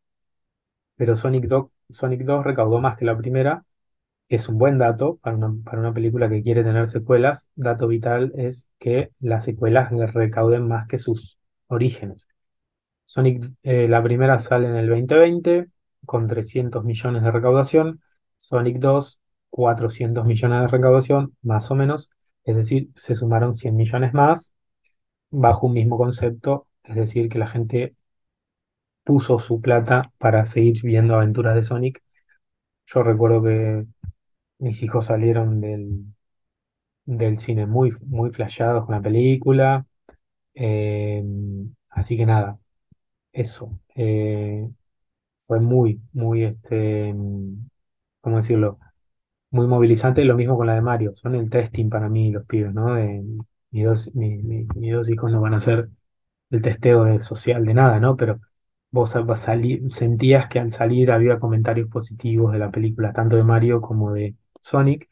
[0.97, 3.65] pero Sonic 2, Sonic 2 recaudó más que la primera.
[4.29, 7.49] Es un buen dato para una, para una película que quiere tener secuelas.
[7.57, 11.39] Dato vital es que las secuelas le recauden más que sus
[11.69, 12.29] orígenes.
[13.05, 15.69] Sonic, eh, la primera sale en el 2020
[16.07, 18.03] con 300 millones de recaudación.
[18.39, 22.11] Sonic 2, 400 millones de recaudación, más o menos.
[22.45, 24.55] Es decir, se sumaron 100 millones más
[25.31, 26.69] bajo un mismo concepto.
[26.85, 27.95] Es decir, que la gente
[29.05, 32.03] puso su plata para seguir viendo aventuras de Sonic.
[32.87, 33.87] Yo recuerdo que
[34.61, 36.07] mis hijos salieron del,
[37.05, 38.31] del cine muy, muy
[38.87, 39.87] con la película.
[40.55, 41.25] Eh,
[41.91, 42.59] así que nada,
[43.33, 43.81] eso.
[43.97, 44.69] eh,
[45.47, 47.69] fue muy, muy, este, mm,
[48.23, 48.79] ¿cómo decirlo?
[49.51, 50.25] Muy movilizante.
[50.25, 51.15] Lo mismo con la de Mario.
[51.17, 52.95] Son el testing para mí los pibes, ¿no?
[52.95, 53.23] De,
[53.77, 55.89] mis dos, mi- mi- mis dos hijos no van a hacer
[56.51, 58.17] el testeo social de nada, ¿no?
[58.17, 58.41] Pero
[58.91, 63.37] vos vas a salir, sentías que al salir había comentarios positivos de la película, tanto
[63.37, 65.09] de Mario como de Sonic.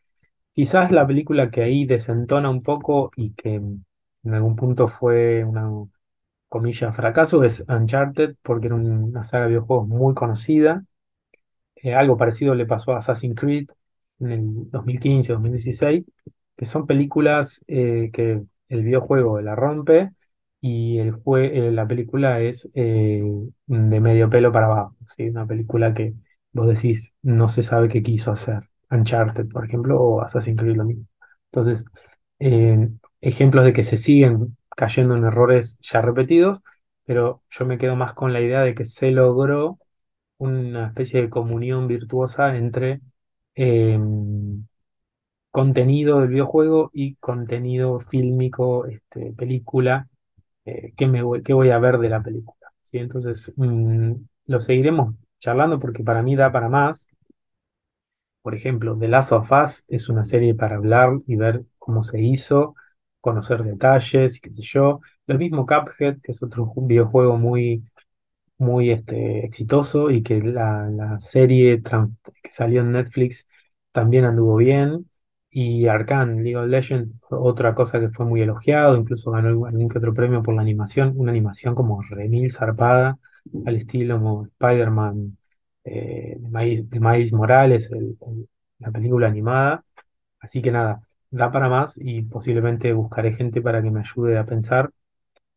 [0.55, 5.70] Quizás la película que ahí desentona un poco y que en algún punto fue una
[6.48, 10.85] comillas, fracaso es Uncharted, porque era una saga de videojuegos muy conocida.
[11.77, 13.68] Eh, algo parecido le pasó a Assassin's Creed
[14.20, 16.05] en el 2015-2016,
[16.57, 20.12] que son películas eh, que el videojuego la rompe
[20.61, 23.22] y el jue- eh, la película es eh,
[23.66, 24.96] de medio pelo para abajo.
[25.16, 25.29] ¿sí?
[25.29, 26.14] Una película que
[26.53, 28.68] vos decís no se sabe qué quiso hacer.
[28.90, 31.07] Uncharted, por ejemplo, o Assassin's Creed lo mismo.
[31.50, 31.85] Entonces,
[33.20, 36.61] ejemplos de que se siguen cayendo en errores ya repetidos,
[37.05, 39.79] pero yo me quedo más con la idea de que se logró
[40.38, 43.00] una especie de comunión virtuosa entre
[43.57, 43.98] eh,
[45.55, 50.09] contenido del videojuego y contenido fílmico, este, película,
[50.67, 52.73] eh, ¿qué me voy, qué voy a ver de la película?
[52.83, 52.99] ¿sí?
[52.99, 54.12] Entonces, mm,
[54.47, 57.07] lo seguiremos charlando porque para mí da para más.
[58.43, 62.21] Por ejemplo, The Last of Us es una serie para hablar y ver cómo se
[62.21, 62.75] hizo,
[63.21, 65.01] conocer detalles, qué sé yo.
[65.27, 67.85] Lo mismo Cuphead, que es otro ju- videojuego muy,
[68.59, 71.83] muy este, exitoso y que la, la serie
[72.43, 73.49] que salió en Netflix
[73.93, 75.11] también anduvo bien.
[75.57, 79.99] Y Arcane, League of Legends, otra cosa que fue muy elogiado, incluso ganó algún que
[79.99, 83.19] otro premio por la animación, una animación como remil zarpada,
[83.67, 85.38] al estilo como Spider-Man
[85.85, 87.90] eh, de Miles, de Miles Morales,
[88.79, 89.85] la película animada.
[90.40, 94.47] Así que nada, da para más y posiblemente buscaré gente para que me ayude a
[94.47, 94.90] pensar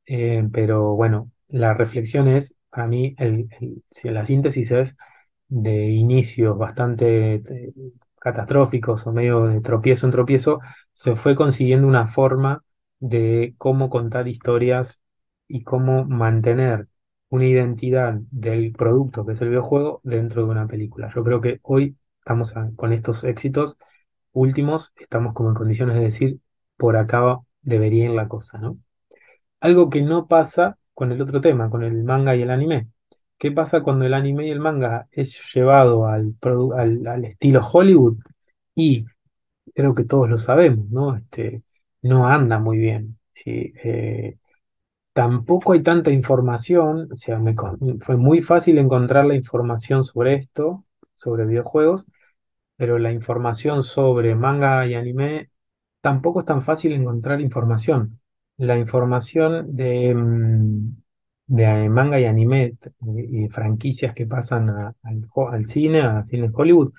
[0.05, 3.49] eh, pero bueno, la reflexión es, para mí, el,
[4.03, 4.95] la síntesis es
[5.49, 7.73] de inicios bastante eh,
[8.27, 10.59] catastróficos o medio de tropiezo en tropiezo,
[10.91, 12.63] se fue consiguiendo una forma
[12.99, 15.01] de cómo contar historias
[15.47, 16.87] y cómo mantener
[17.29, 21.11] una identidad del producto que es el videojuego dentro de una película.
[21.15, 23.77] Yo creo que hoy estamos con estos éxitos
[24.33, 26.39] últimos, estamos como en condiciones de decir,
[26.77, 28.77] por acá debería ir la cosa, ¿no?
[29.59, 32.89] Algo que no pasa con el otro tema, con el manga y el anime.
[33.37, 36.35] ¿Qué pasa cuando el anime y el manga es llevado al,
[37.25, 38.17] estilo Hollywood?
[38.75, 39.05] Y
[39.75, 41.15] creo que todos lo sabemos, ¿no?
[41.17, 41.63] Este,
[42.01, 43.19] no anda muy bien.
[43.33, 43.73] ¿sí?
[43.83, 44.37] Eh,
[45.13, 47.41] tampoco hay tanta información, o sea,
[47.99, 52.07] fue muy fácil encontrar la información sobre esto, sobre videojuegos,
[52.77, 55.51] pero la información sobre manga y anime
[56.01, 58.19] tampoco es tan fácil encontrar información.
[58.57, 60.97] La información de, mm,
[61.47, 62.75] de manga y anime
[63.17, 66.93] y franquicias que pasan a- al, cine, al cine Hollywood,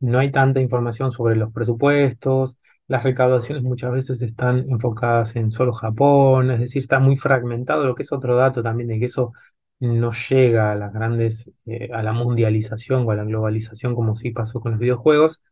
[0.00, 2.56] no hay tanta información sobre los presupuestos,
[2.88, 7.94] las recaudaciones muchas veces están enfocadas en solo Japón, es decir, está muy fragmentado, lo
[7.94, 9.32] que es otro dato también de que eso
[9.80, 14.30] no llega a las grandes, eh, a la mundialización o a la globalización como sí
[14.32, 15.42] pasó con los videojuegos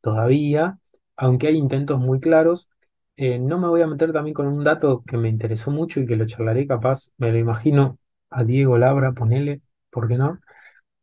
[0.00, 0.78] todavía,
[1.16, 2.68] aunque hay intentos muy claros.
[3.16, 6.06] Eh, no me voy a meter también con un dato que me interesó mucho y
[6.06, 7.98] que lo charlaré capaz, me lo imagino
[8.30, 10.40] a Diego Labra, ponele, ¿por qué no?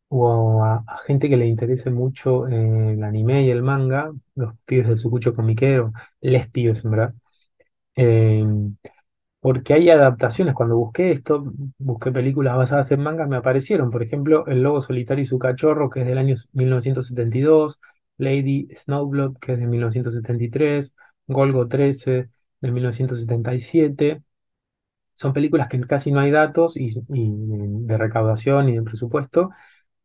[0.10, 4.88] o a, gente que le interese mucho eh, el anime y el manga, los pibes
[4.88, 7.14] del Sucucho Comiquero, les pibes en verdad,
[7.96, 8.46] eh,
[9.40, 10.54] porque hay adaptaciones.
[10.54, 11.44] Cuando busqué esto,
[11.78, 15.90] busqué películas basadas en manga, me aparecieron, por ejemplo, El Lobo Solitario y su Cachorro,
[15.90, 17.80] que es del año 1972,
[18.18, 20.96] Lady Snowblood, que es de 1973,
[21.28, 22.30] Golgo 13,
[22.62, 24.24] de 1977.
[25.14, 29.52] Son películas que casi no hay datos y, de recaudación y de presupuesto,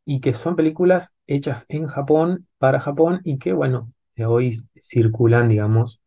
[0.04, 3.92] y que son películas hechas en Japón, para Japón, y que, bueno,
[4.26, 6.00] hoy circulan, digamos,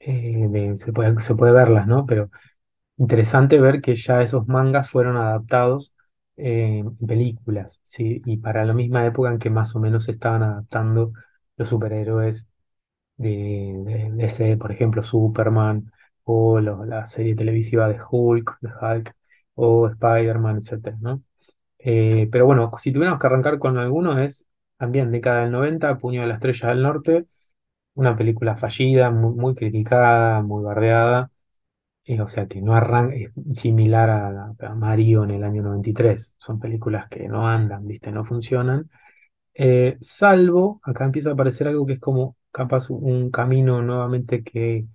[0.00, 2.06] eh, se puede, se puede verlas, ¿no?
[2.06, 2.30] Pero
[2.98, 5.92] interesante ver que ya esos mangas fueron adaptados
[6.36, 7.80] eh, en películas.
[7.98, 11.12] Y para la misma época en que más o menos se estaban adaptando
[11.56, 12.48] los superhéroes
[13.16, 15.92] de, de, por ejemplo, Superman,
[16.24, 19.14] o la serie televisiva de Hulk, de Hulk,
[19.54, 21.22] o Spider-Man, etcétera, ¿no?
[21.78, 24.46] Eh, pero bueno, si tuviéramos que arrancar con alguno, es
[24.78, 27.26] también década del 90, Puño de la Estrella del Norte,
[27.94, 31.30] una película fallida, muy, criticada, muy bardeada,
[32.04, 36.36] eh, o sea que no arranca, es similar a, a Mario en el año 93,
[36.38, 38.12] son películas que no andan, ¿viste?
[38.12, 38.90] No funcionan,
[39.54, 44.86] Eh, salvo, acá empieza a aparecer algo que es como capaz un camino nuevamente que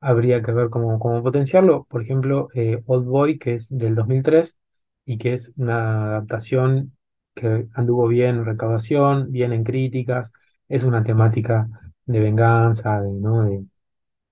[0.00, 1.84] habría que ver cómo, cómo potenciarlo.
[1.90, 4.56] Por ejemplo, eh, Old Boy, que es del 2003
[5.04, 6.96] y que es una adaptación
[7.34, 10.32] que anduvo bien en recaudación, bien en críticas,
[10.68, 11.68] es una temática
[12.06, 13.44] de venganza, de, ¿no?
[13.44, 13.64] de,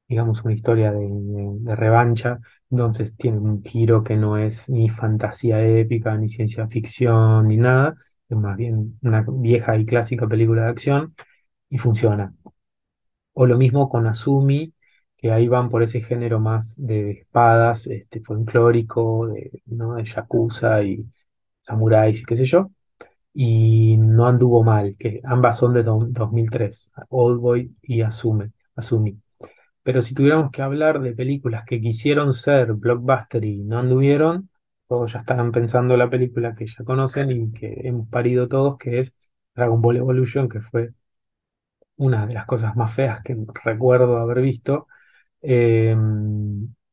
[0.08, 6.16] digamos, una historia de, revancha, entonces tiene un giro que no es ni fantasía épica,
[6.16, 7.94] ni ciencia ficción, ni nada,
[8.28, 11.14] es más bien una vieja y clásica película de acción
[11.70, 12.34] y funciona.
[13.40, 14.72] O lo mismo con Azumi,
[15.16, 19.94] que ahí van por ese género más de espadas, este, folclórico, de, ¿no?
[19.94, 21.06] de yakuza y
[21.60, 22.70] samuráis y qué sé yo.
[23.34, 28.52] Y no anduvo mal, que ambas son de do- 2003, Oldboy y Azumi.
[29.82, 34.50] Pero si tuviéramos que hablar de películas que quisieron ser blockbuster y no anduvieron,
[34.88, 38.98] todos ya estarán pensando la película que ya conocen y que hemos parido todos, que
[39.00, 39.14] es
[39.54, 40.92] Dragon Ball Evolution, que fue
[41.98, 44.88] una de las cosas más feas que recuerdo haber visto.
[45.42, 45.96] Eh,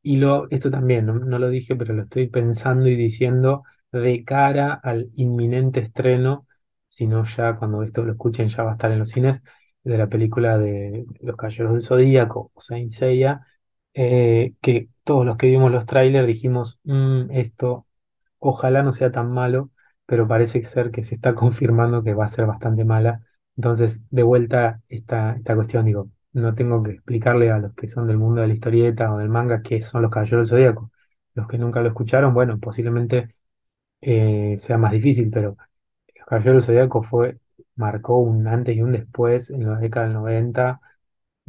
[0.02, 4.74] y lo, esto también, no, lo dije, pero lo estoy pensando y diciendo de cara
[4.74, 6.48] al inminente estreno,
[6.88, 9.42] si no ya cuando esto lo escuchen ya va a estar en los cines,
[9.84, 13.46] de la película de Los Caballeros del Zodíaco, o Saint Seiya,
[13.94, 17.88] eh, que todos los que vimos los trailers dijimos, "Mm, esto
[18.40, 19.72] ojalá no sea tan malo,
[20.06, 23.22] pero parece ser que se está confirmando que va a ser bastante mala.
[23.58, 28.08] Entonces, de vuelta esta, esta cuestión, digo, no tengo que explicarle a los que son
[28.08, 30.92] del mundo de la historieta o del manga qué son los Caballeros del Zodíaco.
[31.34, 33.36] Los que nunca lo escucharon, bueno, posiblemente
[34.02, 35.58] eh, sea más difícil, pero
[36.16, 37.40] los Caballeros del Zodíaco fue,
[37.76, 40.82] marcó un antes y un después en la década del 90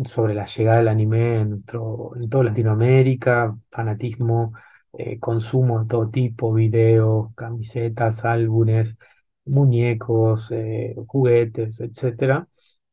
[0.05, 4.53] sobre la llegada del anime en, nuestro, en toda Latinoamérica, fanatismo,
[4.92, 8.97] eh, consumo de todo tipo, videos, camisetas, álbumes,
[9.46, 12.48] muñecos, eh, juguetes, etcétera,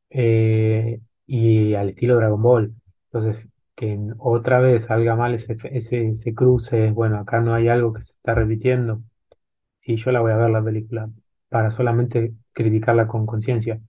[0.09, 2.75] eh, y al estilo Dragon Ball.
[3.05, 8.01] Entonces, que otra vez salga mal ese, ese, cruce, bueno, acá no hay algo que
[8.03, 9.03] se está repitiendo.
[9.77, 11.09] Sí, yo la voy a ver la película
[11.49, 13.81] para solamente criticarla con conciencia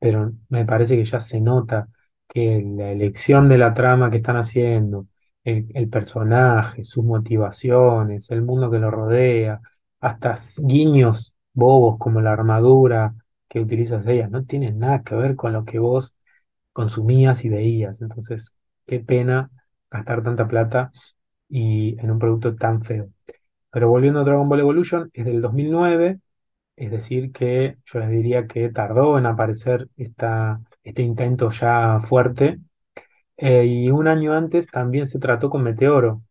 [0.00, 1.88] pero me parece que ya se nota
[2.28, 5.08] que la elección de la trama que están haciendo,
[5.44, 9.60] el, el personaje, sus motivaciones, el mundo que lo rodea,
[10.00, 13.14] hasta guiños bobos como la armadura
[13.48, 16.16] que utilizas ella, no tienen nada que ver con lo que vos
[16.72, 18.00] consumías y veías.
[18.02, 18.52] Entonces,
[18.86, 19.50] qué pena
[19.90, 20.92] gastar tanta plata
[21.48, 23.10] y en un producto tan feo.
[23.70, 26.20] Pero volviendo a Dragon Ball Evolution, es del 2009
[26.76, 32.60] es decir, que yo les diría que tardó en aparecer esta, este intento ya fuerte.
[33.36, 36.22] Eh, y un año antes también se trató con Meteoro,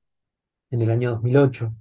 [0.72, 1.74] en el año 2008,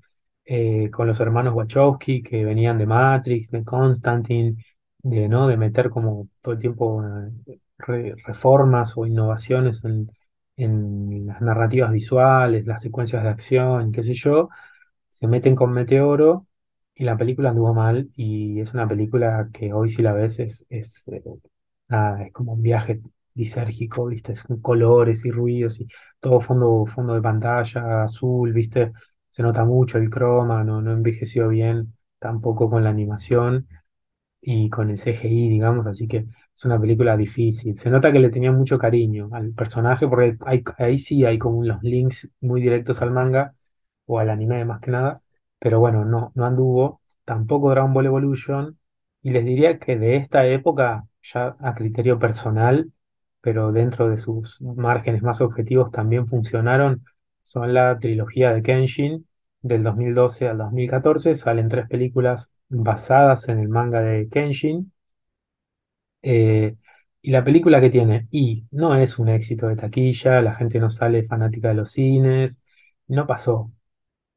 [0.45, 4.57] eh, con los hermanos Wachowski que venían de Matrix, de Constantine,
[5.03, 5.49] de, ¿no?
[5.49, 7.03] de meter como todo el tiempo
[7.47, 10.11] eh, re- reformas o innovaciones en,
[10.57, 14.49] en las narrativas visuales, las secuencias de acción, qué sé yo,
[15.09, 16.47] se meten con Meteoro
[16.95, 20.67] y la película anduvo mal y es una película que hoy si la ves es,
[20.71, 21.23] es, eh,
[22.27, 23.01] es como un viaje
[23.35, 24.33] disérgico, ¿viste?
[24.33, 25.89] Es con colores y ruidos y
[26.21, 28.93] todo fondo, fondo de pantalla azul, ¿viste?
[29.35, 33.67] Se nota mucho el croma, no, no envejeció bien tampoco con la animación
[34.41, 37.77] y con el CGI, digamos, así que es una película difícil.
[37.79, 40.37] Se nota que le tenía mucho cariño al personaje, porque
[40.79, 43.55] ahí sí hay como unos links muy directos al manga
[44.07, 45.23] o al anime más que nada,
[45.59, 48.79] pero bueno, no, no anduvo, tampoco Dragon Ball Evolution,
[49.23, 52.93] y les diría que de esta época, ya a criterio personal,
[53.41, 57.05] pero dentro de sus márgenes más objetivos también funcionaron,
[57.45, 59.29] son la trilogía de Kenshin
[59.63, 64.93] del 2012 al 2014, salen tres películas basadas en el manga de Kenshin.
[66.23, 66.77] eh,
[67.23, 70.91] y la película que tiene, y no es un éxito de taquilla, la gente no
[70.91, 72.61] sale fanática de los cines,
[73.09, 73.73] no pasó,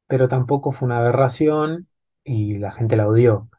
[0.06, 1.88] pero tampoco fue una aberración
[2.24, 3.50] y la gente la odió.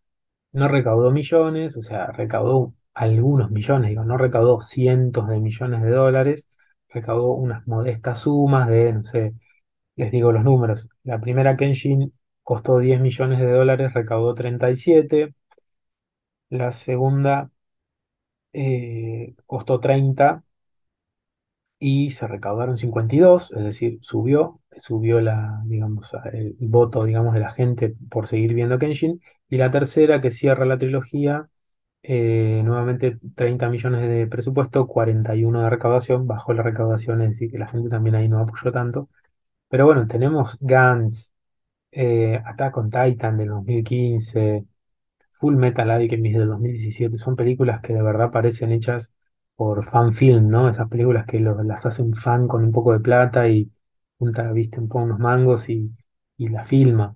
[0.53, 5.91] No recaudó millones, o sea, recaudó algunos millones, digo, no recaudó cientos de millones de
[5.91, 6.49] dólares,
[6.89, 9.33] recaudó unas modestas sumas de, no sé,
[9.95, 10.89] les digo los números.
[11.03, 15.33] La primera Kenshin costó 10 millones de dólares, recaudó 37.
[16.49, 17.49] La segunda
[18.53, 20.43] eh, costó 30
[21.79, 27.49] y se recaudaron 52, es decir, subió, subió la, digamos, el voto, digamos, de la
[27.51, 29.21] gente por seguir viendo Kenshin.
[29.49, 31.49] Y la tercera, que cierra la trilogía,
[32.03, 37.59] eh, nuevamente 30 millones de presupuesto, 41 de recaudación, bajó la recaudación, es decir, que
[37.59, 39.09] la gente también ahí no apoyó tanto.
[39.69, 41.31] Pero bueno, tenemos Guns,
[41.91, 44.65] eh, Attack on Titan del 2015,
[45.31, 49.11] Full Metal Alchemist del 2017, son películas que de verdad parecen hechas
[49.55, 50.69] por fan film, ¿no?
[50.69, 53.71] Esas películas que lo- las hace un fan con un poco de plata y
[54.17, 55.91] junta, viste, un poco unos mangos y,
[56.37, 57.15] y la filma.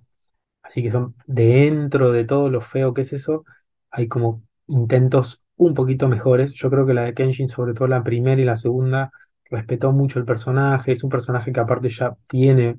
[0.62, 3.44] Así que son dentro de todo lo feo que es eso,
[3.90, 6.52] hay como intentos un poquito mejores.
[6.54, 9.12] Yo creo que la de Kenshin, sobre todo la primera y la segunda,
[9.50, 10.92] respetó mucho el personaje.
[10.92, 12.78] Es un personaje que aparte ya tiene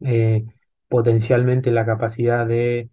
[0.00, 0.44] eh,
[0.88, 2.90] potencialmente la capacidad de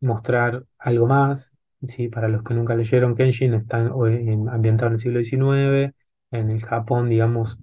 [0.00, 1.54] mostrar algo más.
[1.86, 2.08] ¿sí?
[2.08, 5.94] Para los que nunca leyeron, Kenshin está ambientado en el siglo XIX,
[6.30, 7.58] en el Japón, digamos,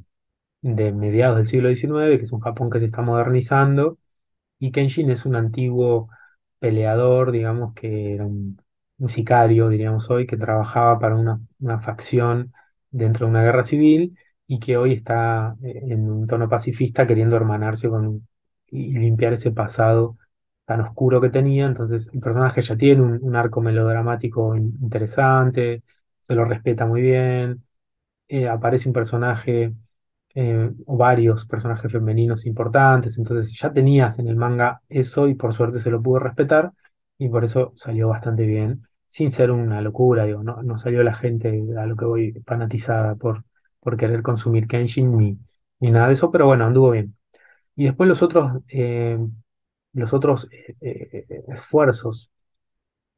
[0.62, 3.98] de mediados del siglo XIX, que es un Japón que se está modernizando
[4.60, 6.10] y Kenshin es un antiguo
[6.60, 8.61] peleador, digamos, que era un,
[9.02, 12.54] un sicario, diríamos hoy, que trabajaba para una, una facción
[12.92, 17.36] dentro de una guerra civil y que hoy está eh, en un tono pacifista queriendo
[17.38, 18.28] hermanarse con
[18.68, 20.18] y limpiar ese pasado
[20.66, 21.66] tan oscuro que tenía.
[21.66, 25.84] Entonces, el personaje ya tiene un, arco melodramático in- interesante,
[26.22, 27.64] se lo respeta muy bien.
[28.28, 29.74] eh, aparece un personaje
[30.36, 35.54] eh, o varios personajes femeninos importantes, entonces ya tenías en el manga eso y por
[35.54, 36.72] suerte se lo pudo respetar
[37.18, 41.14] y por eso salió bastante bien, sin ser una locura, digo, no, no salió la
[41.14, 43.44] gente a lo que voy fanatizada por,
[43.82, 45.38] por querer consumir Kenshin ni,
[45.82, 47.18] ni nada de eso, pero bueno, anduvo bien.
[47.76, 49.20] Y después los otros, eh,
[49.94, 52.32] los otros eh, eh, esfuerzos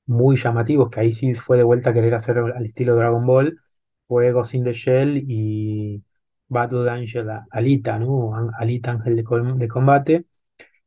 [0.05, 3.59] muy llamativos, que ahí sí fue de vuelta a querer hacer al estilo Dragon Ball,
[4.07, 6.03] fue Ghost in the Shell y
[6.47, 8.33] Battle Angel Alita, ¿no?
[8.59, 9.23] Alita Ángel de,
[9.57, 10.25] de Combate.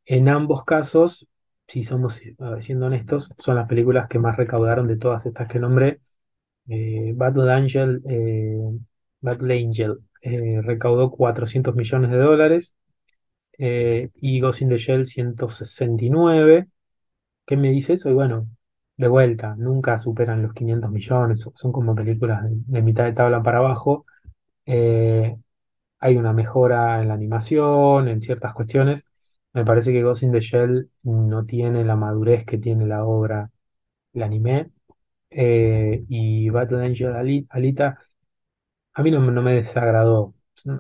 [0.07, 1.27] En ambos casos,
[1.67, 2.21] si somos
[2.61, 6.01] siendo honestos, son las películas que más recaudaron de todas estas que nombré.
[6.69, 8.59] Eh, Battle Angel, eh,
[9.23, 12.75] Angel eh, recaudó 400 millones de dólares
[13.59, 16.69] eh, y Ghost in the Shell 169.
[17.47, 18.11] ¿Qué me dice eso?
[18.11, 18.49] Y bueno,
[18.97, 23.59] de vuelta, nunca superan los 500 millones, son como películas de, mitad de tabla para
[23.59, 24.07] abajo.
[25.99, 29.07] Hay una mejora en la animación, en ciertas cuestiones.
[29.57, 33.51] Me parece que Ghost in the Shell no tiene la madurez que tiene la obra,
[34.15, 34.71] el anime.
[35.31, 37.99] Eh, y Battle Angel Ali- Alita,
[38.95, 40.35] a mí no, no me desagradó.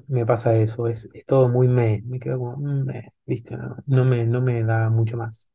[0.09, 3.57] Me pasa eso, es, es todo muy me, me quedo como, mm, meh, ¿viste?
[3.57, 5.51] No, no me, no me da mucho más.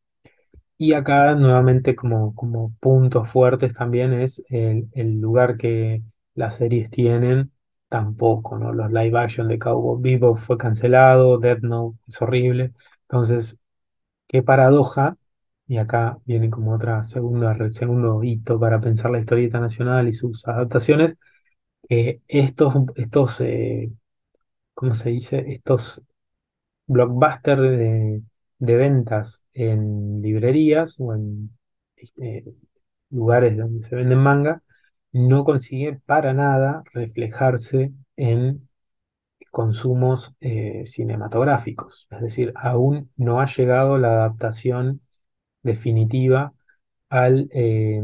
[0.78, 6.04] Y acá nuevamente como, como puntos fuertes también es el, el lugar que
[6.36, 7.52] las series tienen,
[7.90, 8.74] tampoco, ¿no?
[8.74, 12.74] Los live action de Cowboy Bebop fue cancelado, Death Note es horrible.
[13.12, 13.60] Entonces,
[14.28, 15.18] qué paradoja,
[15.68, 20.48] y acá viene como otra segunda, segundo hito para pensar la historieta nacional y sus
[20.48, 21.16] adaptaciones,
[22.28, 23.92] estos, estos eh,
[24.74, 25.46] ¿cómo se dice?
[25.48, 26.02] Estos
[26.88, 28.24] blockbuster de,
[28.60, 31.52] de ventas en librerías o en
[31.98, 32.46] este,
[33.12, 34.64] lugares donde se venden manga,
[35.14, 38.70] no consigue para nada reflejarse en
[39.52, 42.08] consumos eh, cinematográficos.
[42.12, 45.02] Es decir, aún no ha llegado la adaptación
[45.64, 46.54] definitiva
[47.10, 48.02] al, eh,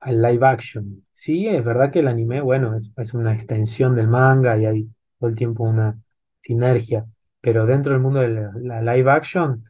[0.00, 1.04] al live action.
[1.12, 4.88] Sí, es verdad que el anime, bueno, es, es una extensión del manga y hay
[5.18, 5.98] todo el tiempo una
[6.40, 7.06] sinergia,
[7.40, 8.28] pero dentro del mundo de
[8.60, 9.64] la, live action,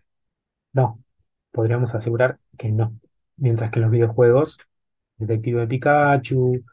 [0.73, 1.03] no,
[1.53, 2.95] podríamos asegurar que no.
[3.37, 4.59] Mientras que los videojuegos,
[5.19, 6.65] Detective Pikachu,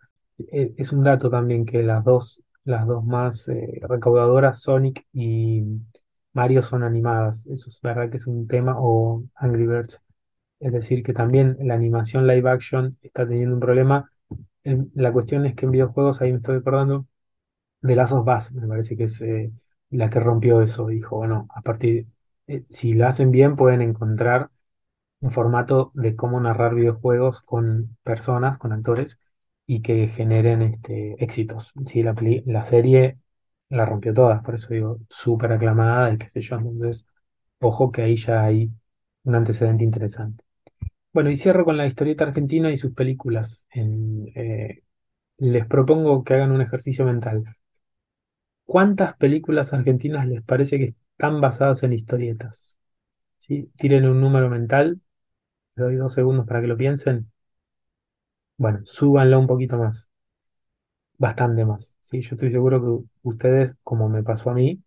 [0.51, 5.63] eh, es un dato también que las dos, las dos más eh, recaudadoras, Sonic y
[6.33, 7.47] Mario, son animadas.
[7.47, 10.01] Eso es verdad que es un tema, o Angry Birds.
[10.59, 14.11] Es decir, que también la animación live action está teniendo un problema.
[14.95, 17.07] La cuestión es que en videojuegos, ahí me estoy acordando,
[17.81, 19.51] de of Us, me parece que es eh,
[19.91, 20.87] la que rompió eso.
[20.87, 22.07] Dijo, bueno, a partir,
[22.47, 24.49] eh, si lo hacen bien, pueden encontrar
[25.21, 29.19] un formato de cómo narrar videojuegos con personas, con actores,
[29.67, 31.73] y que generen este, éxitos.
[31.85, 33.19] Sí, la, serie
[33.69, 36.57] la rompió toda, por eso digo, súper aclamada y qué sé yo.
[36.57, 37.05] Entonces,
[37.59, 38.71] ojo que ahí ya hay
[39.23, 40.43] un antecedente interesante.
[41.13, 43.63] Bueno, y cierro con la historieta argentina y sus películas.
[43.71, 44.83] En, eh,
[45.39, 47.45] les propongo que hagan un ejercicio mental.
[48.65, 52.77] ¿Cuántas películas argentinas les parece que están basadas en historietas?
[53.37, 53.71] ¿Sí?
[53.77, 55.01] Tiren un número mental,
[55.75, 57.31] les doy dos segundos para que lo piensen.
[58.57, 60.09] Bueno, súbanlo un poquito más,
[61.17, 61.95] bastante más.
[62.01, 62.21] ¿sí?
[62.21, 64.81] Yo estoy seguro que ustedes, como me pasó a mí,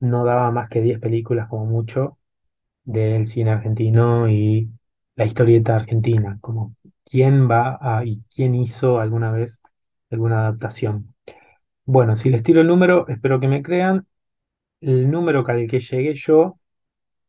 [0.00, 2.18] no daba más que 10 películas como mucho
[2.84, 4.70] del cine argentino y
[5.16, 9.60] la historieta argentina, como quién va y quién hizo alguna vez
[10.10, 11.14] alguna adaptación.
[11.86, 14.06] Bueno, si les tiro el número, espero que me crean.
[14.80, 16.58] El número al que llegué yo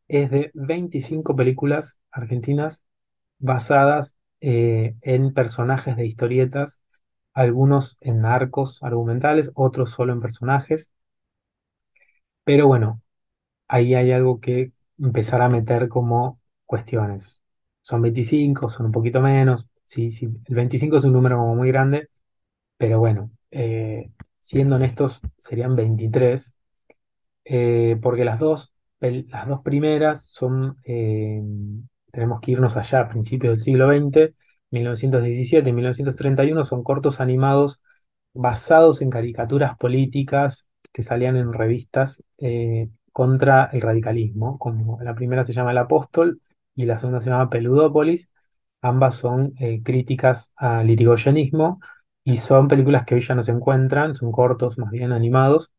[0.08, 2.84] es de 25 películas argentinas
[3.38, 6.80] basadas eh, en personajes de historietas,
[7.34, 10.90] algunos en arcos argumentales, otros solo en personajes.
[12.44, 13.02] Pero bueno,
[13.68, 17.42] ahí hay algo que empezar a meter como cuestiones.
[17.82, 19.68] Son 25, son un poquito menos.
[19.84, 22.08] Sí, sí, el 25 es un número como muy grande,
[22.78, 24.10] pero bueno, eh,
[24.40, 26.54] siendo honestos, serían 23
[27.44, 30.78] eh, porque las dos, las dos primeras son,
[32.12, 34.34] tenemos que irnos allá, a principios del siglo XX,
[34.70, 37.80] 1917 y 1931, son cortos animados
[38.34, 45.44] basados en caricaturas políticas que salían en revistas eh, contra el radicalismo, como la primera
[45.44, 46.40] se llama El Apóstol
[46.74, 48.30] y la segunda se llama Peludópolis.
[48.82, 51.80] Ambas son eh, críticas al irigoyenismo
[52.24, 55.72] y son películas que hoy ya no se encuentran, son cortos más bien animados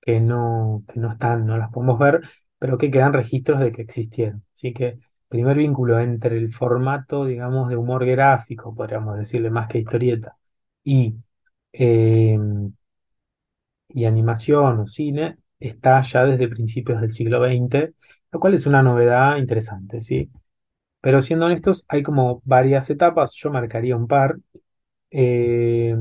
[0.00, 2.22] que no, que no están, no las podemos ver,
[2.58, 4.44] pero que quedan registros de que existieron.
[4.54, 4.98] Así que
[5.32, 10.36] primer vínculo entre el formato, digamos, de humor gráfico, podríamos decirle más que historieta,
[10.84, 11.16] y,
[11.72, 12.38] eh,
[13.88, 17.94] y animación o cine, está ya desde principios del siglo XX,
[18.32, 20.30] lo cual es una novedad interesante, ¿sí?
[21.00, 24.38] Pero siendo honestos, hay como varias etapas, yo marcaría un par.
[25.10, 25.96] Eh,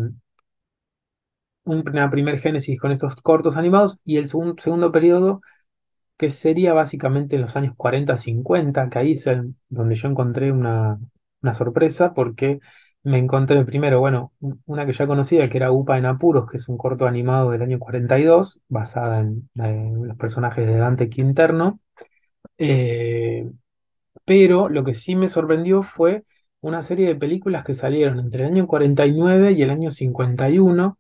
[1.66, 5.42] una primer génesis con estos cortos animados y el segun- segundo periodo
[6.22, 9.26] que sería básicamente en los años 40, 50, que ahí es
[9.70, 11.00] donde yo encontré una,
[11.44, 12.62] una sorpresa, porque
[13.04, 14.34] me encontré primero, bueno,
[14.68, 17.64] una que ya conocía, que era Upa en Apuros, que es un corto animado del
[17.64, 21.80] año 42, basada en, en los personajes de Dante Quinterno,
[22.58, 23.50] eh,
[24.26, 26.24] pero lo que sí me sorprendió fue
[26.62, 30.98] una serie de películas que salieron entre el año 49 y el año 51,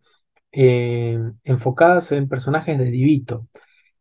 [0.52, 3.48] eh, enfocadas en personajes de Divito.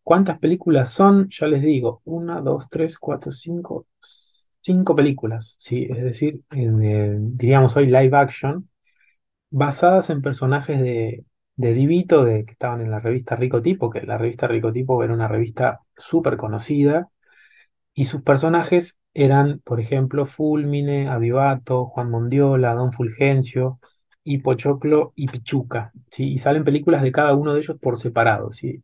[0.02, 1.28] ¿Cuántas películas son?
[1.30, 3.86] Ya les digo, una, dos, tres, cuatro, cinco,
[4.60, 5.86] cinco películas, ¿sí?
[5.90, 8.68] Es decir, en, eh, diríamos hoy live action,
[9.50, 11.24] basadas en personajes de,
[11.56, 15.02] de Divito, de, que estaban en la revista Rico Tipo, que la revista Rico Tipo
[15.04, 17.08] era una revista súper conocida,
[17.94, 23.80] y sus personajes eran, por ejemplo, Fulmine, Avivato, Juan Mondiola, Don Fulgencio,
[24.24, 26.32] y Pochoclo y Pichuca, ¿sí?
[26.32, 28.82] Y salen películas de cada uno de ellos por separado, ¿sí?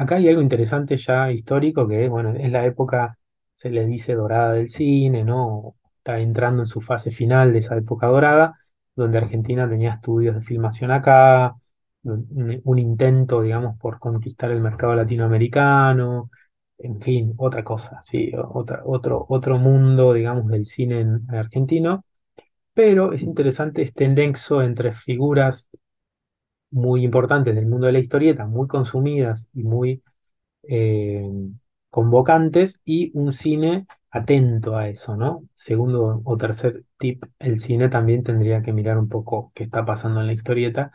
[0.00, 3.18] Acá hay algo interesante ya histórico que, bueno, es la época,
[3.52, 5.76] se le dice dorada del cine, ¿no?
[5.98, 8.58] Está entrando en su fase final de esa época dorada,
[8.96, 11.54] donde Argentina tenía estudios de filmación acá,
[12.02, 16.30] un, intento, digamos, por conquistar el mercado latinoamericano,
[16.78, 22.04] en fin, otra cosa, sí, otra, otro, otro mundo, digamos, del cine en- argentino.
[22.74, 25.68] Pero es interesante este nexo entre figuras
[26.70, 30.02] muy importantes del mundo de la historieta, muy consumidas y muy
[30.64, 31.28] eh,
[31.90, 35.44] convocantes y un cine atento a eso, ¿no?
[35.54, 40.20] Segundo o tercer tip, el cine también tendría que mirar un poco qué está pasando
[40.20, 40.92] en la historieta,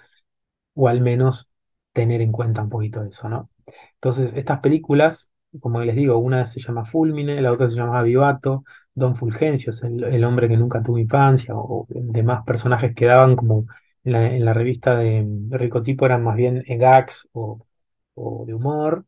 [0.74, 1.50] o al menos
[1.94, 3.50] tener en cuenta un poquito eso, ¿no?
[3.96, 8.64] Entonces, estas películas, como les digo, una se llama Fulmine, la otra se llama Vivato,
[8.94, 13.66] Don Fulgencio el, hombre que nunca tuvo infancia, o, demás personajes que daban como
[14.06, 19.06] en la revista de, Ricotipo eran más bien gags o, de humor,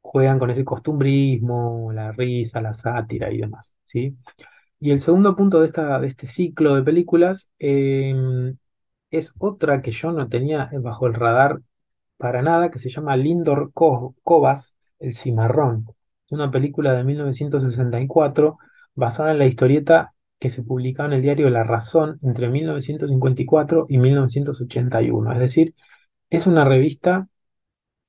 [0.00, 4.16] juegan con ese costumbrismo, la risa, la sátira y demás, ¿sí?
[4.80, 8.56] Y el segundo punto de, esta, de este ciclo de películas em,
[9.10, 11.60] es otra que yo no tenía bajo el radar
[12.16, 15.86] para nada, que se llama Lindor Co- Covas, El Cimarrón.
[16.30, 18.58] Una película de 1964
[18.94, 23.98] basada en la historieta que se publicaba en el diario La Razón entre 1954 y
[23.98, 25.32] 1981.
[25.32, 25.74] Es decir,
[26.30, 27.28] es una revista,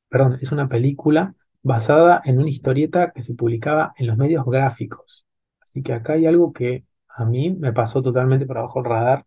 [0.09, 5.25] perdón, es una película basada en una historieta que se publicaba en los medios gráficos.
[5.61, 9.25] Así que acá hay algo que a mí me pasó totalmente por abajo el radar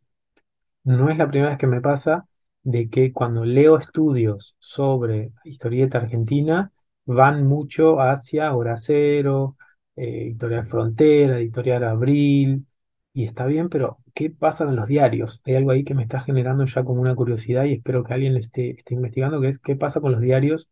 [0.84, 2.26] no es la primera vez que me pasa
[2.62, 6.72] de que cuando leo estudios sobre historieta argentina
[7.04, 9.56] van mucho hacia Hora Cero,
[9.96, 12.66] eh, Editorial Frontera, Editorial Abril,
[13.14, 15.42] y está bien, pero ¿qué pasa con los diarios?
[15.44, 18.32] Hay algo ahí que me está generando ya como una curiosidad y espero que alguien
[18.34, 20.70] lo esté, esté investigando, que es qué pasa con los diarios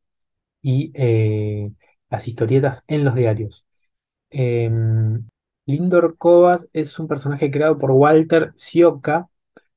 [0.63, 1.71] y eh,
[2.11, 3.67] las historietas en los diarios.
[4.31, 5.27] Em,
[5.67, 9.29] Lindor Covas es un personaje creado por Walter Sioca,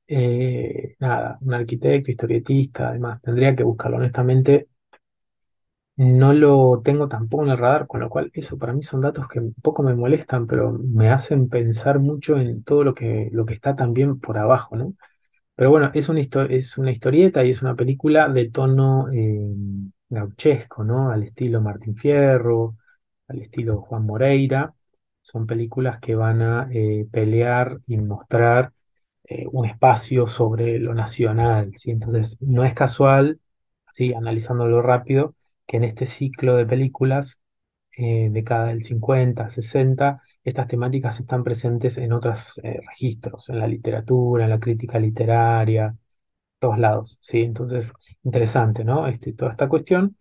[0.08, 3.98] eh, nada, un arquitecto, historietista, además, tendría que buscarlo.
[3.98, 4.68] Honestamente,
[5.96, 9.28] no lo tengo tampoco en el radar, con lo cual eso para mí son datos
[9.28, 13.46] que un poco me molestan, pero me hacen pensar mucho en todo lo que, lo
[13.46, 14.94] que está también por abajo, ¿no?
[15.56, 16.20] Pero bueno, es una,
[16.50, 19.40] es una historieta y es una película de tono eh,
[20.08, 21.10] gauchesco, ¿no?
[21.10, 22.76] Al estilo Martín Fierro,
[23.28, 24.74] al estilo Juan Moreira.
[25.22, 28.72] Son películas que van a eh, pelear y mostrar
[29.24, 31.90] eh, un espacio sobre lo nacional, ¿sí?
[31.90, 33.40] Entonces, no es casual,
[33.92, 34.12] ¿sí?
[34.14, 35.34] Analizándolo rápido,
[35.66, 37.40] que en este ciclo de películas,
[37.96, 43.68] eh, década del 50, 60, estas temáticas están presentes en otros eh, registros, en la
[43.68, 45.96] literatura, en la crítica literaria,
[46.60, 47.42] todos lados, ¿sí?
[47.42, 47.92] Entonces,
[48.24, 49.08] interesante, ¿no?
[49.08, 50.16] Este, toda esta cuestión.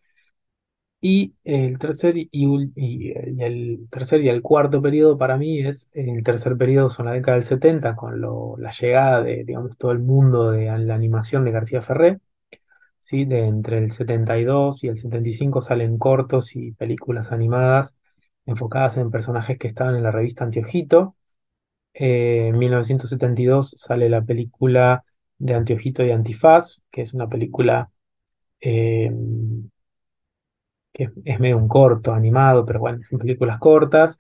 [1.02, 2.30] Y el tercer y,
[3.42, 7.36] el tercer y el cuarto periodo para mí es, el tercer periodo son la década
[7.36, 11.52] del 70 con lo- la llegada de, digamos, todo el mundo de la animación de
[11.52, 12.20] García Ferré,
[13.04, 13.26] ¿sí?
[13.26, 17.96] De entre el 72 y el 75 salen cortos y películas animadas
[18.46, 21.16] enfocadas en personajes que estaban en la revista Antiojito.
[21.94, 25.06] Eh, en 1972 sale la película
[25.38, 27.92] de Antiojito y Antifaz, que es una película
[28.62, 29.12] eh,
[30.94, 34.18] que es, medio un corto animado, pero bueno, son películas cortas.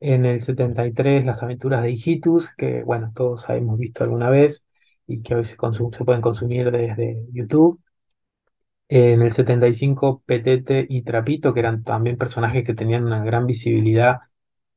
[0.00, 4.64] En el 73, Las aventuras de Hijitus, que bueno, todos hemos visto alguna vez
[5.06, 7.80] y que hoy se pueden consumir desde YouTube.
[8.88, 14.18] En el 75, Petete y Trapito, que eran también personajes que tenían una gran visibilidad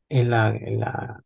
[0.09, 1.23] en la, en la,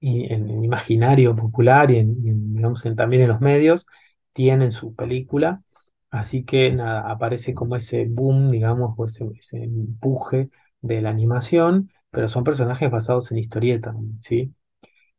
[0.00, 3.86] en el imaginario popular y, en, también en los medios,
[4.32, 5.62] tienen su película.
[6.10, 10.50] Así que nada, aparece como ese boom, digamos, o ese, ese empuje
[10.80, 14.54] de la animación, pero son personajes basados en historietas, ¿sí?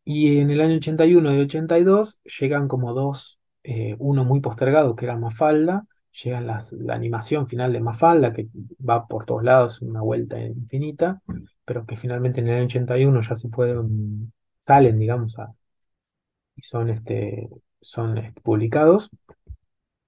[0.03, 5.05] Y en el año 81 y 82 llegan como dos, eh, uno muy postergado que
[5.05, 5.85] era Mafalda,
[6.23, 8.47] llegan las, la animación final de Mafalda que
[8.87, 11.21] va por todos lados, una vuelta infinita,
[11.65, 15.53] pero que finalmente en el año 81 ya se pueden, salen, digamos, a-
[16.55, 17.49] y son, este,
[17.81, 19.09] son este, publicados.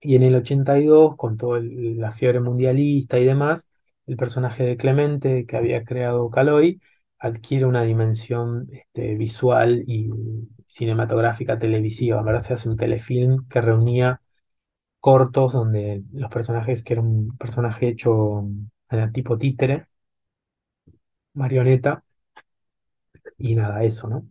[0.02, 3.68] Y en el 82, con toda la fiebre mundialista y demás,
[4.08, 6.82] el personaje de Clemente que había creado Caloi
[7.20, 10.10] adquiere una dimensión este, visual y
[10.68, 12.22] cinematográfica televisiva.
[12.24, 14.22] Verdad se hace un telefilm que reunía
[15.02, 18.45] cortos donde los personajes, que era un personaje hecho
[19.14, 19.88] tipo títere,
[21.34, 22.04] marioneta,
[23.38, 24.28] y nada, eso, ¿no?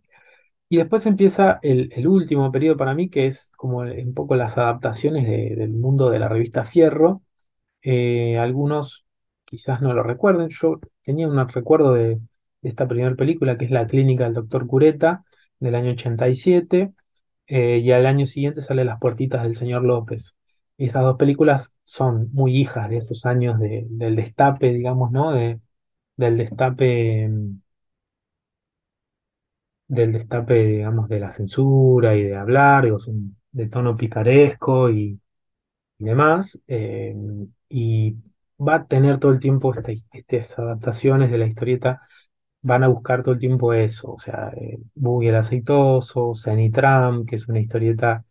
[0.69, 5.25] Y después empieza el, último periodo para mí, que es como un poco las adaptaciones
[5.27, 7.23] de- del mundo de la revista Fierro
[7.83, 9.05] Eh, algunos
[9.45, 10.49] quizás no lo recuerden.
[10.49, 14.67] Yo tenía un recuerdo de, de esta primera película, que es La Clínica del Doctor
[14.67, 15.23] Cureta,
[15.59, 16.93] del año 87,
[17.47, 20.35] eh, y al año siguiente sale Las Puertitas del Señor López.
[20.81, 25.31] Y estas dos películas son muy hijas de esos años de- del destape, digamos, ¿no?
[25.33, 25.59] De,
[26.17, 27.59] del destape, mm,
[29.87, 32.85] del destape, digamos, de la censura y de hablar,
[33.51, 35.19] de tono picaresco y
[35.99, 37.15] y demás, eh,
[37.69, 38.17] y
[38.59, 39.91] va a tener todo el tiempo esta-
[40.27, 42.01] estas adaptaciones de la historieta,
[42.61, 47.35] van a buscar todo el tiempo eso, o sea, eh, Buggy el Aceitoso, Cenitram, que
[47.37, 48.25] es una historieta,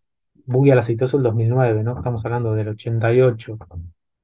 [0.51, 1.97] Buggy el Aceitoso el 2009, ¿no?
[1.97, 3.59] Estamos hablando del 88,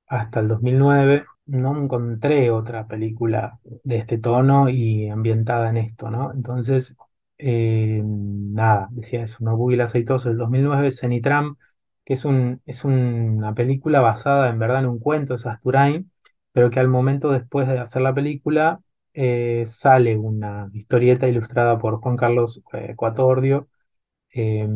[0.08, 6.32] hasta el 2009 no encontré otra película de este tono y ambientada en esto, ¿no?
[6.32, 6.96] Entonces,
[7.38, 11.56] eh, nada, decía eso, No Boogie el Aceitoso del 2009, Cenitram,
[12.04, 16.10] que es, un, es una película basada en verdad en un cuento de Sasturain,
[16.52, 18.80] pero que al momento después de hacer la película
[19.14, 23.68] eh, sale una historieta ilustrada por Juan Carlos eh, Cuatordio,
[24.32, 24.68] eh,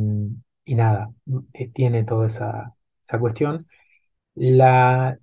[0.71, 1.13] y nada,
[1.55, 3.67] eh, tiene toda esa, esa cuestión.
[4.35, 5.19] La,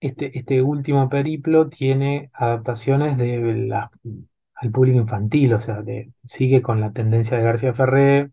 [0.00, 3.38] este, este último periplo tiene adaptaciones de
[4.56, 8.30] al público infantil, o sea, de- sigue con la tendencia de García Ferré,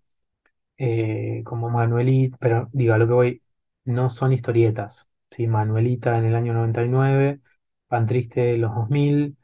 [0.77, 3.43] eh, como Manuelita, pero digo, a lo que voy,
[3.85, 5.47] no son historietas, ¿sí?
[5.47, 7.41] Manuelita en el año 99,
[7.87, 9.37] Pan Triste los 2000,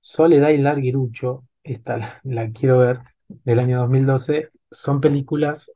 [0.00, 5.72] Soledad y Larguirucho, esta la quiero ver, del año 2012, son películas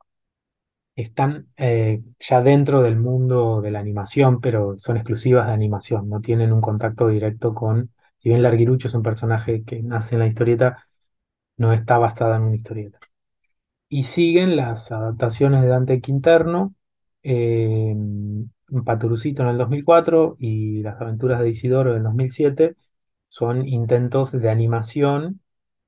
[1.01, 6.21] están eh, ya dentro del mundo de la animación, pero son exclusivas de animación, no
[6.21, 10.27] tienen un contacto directo con, si bien Larguirucho es un personaje que nace en la
[10.27, 10.87] historieta,
[11.57, 12.99] no está basada en una historieta.
[13.89, 16.75] Y siguen las adaptaciones de Dante Quinterno,
[17.23, 17.95] eh,
[18.85, 22.75] Paturucito en el 2004 y Las aventuras de Isidoro en el 2007,
[23.27, 25.41] son intentos de animación.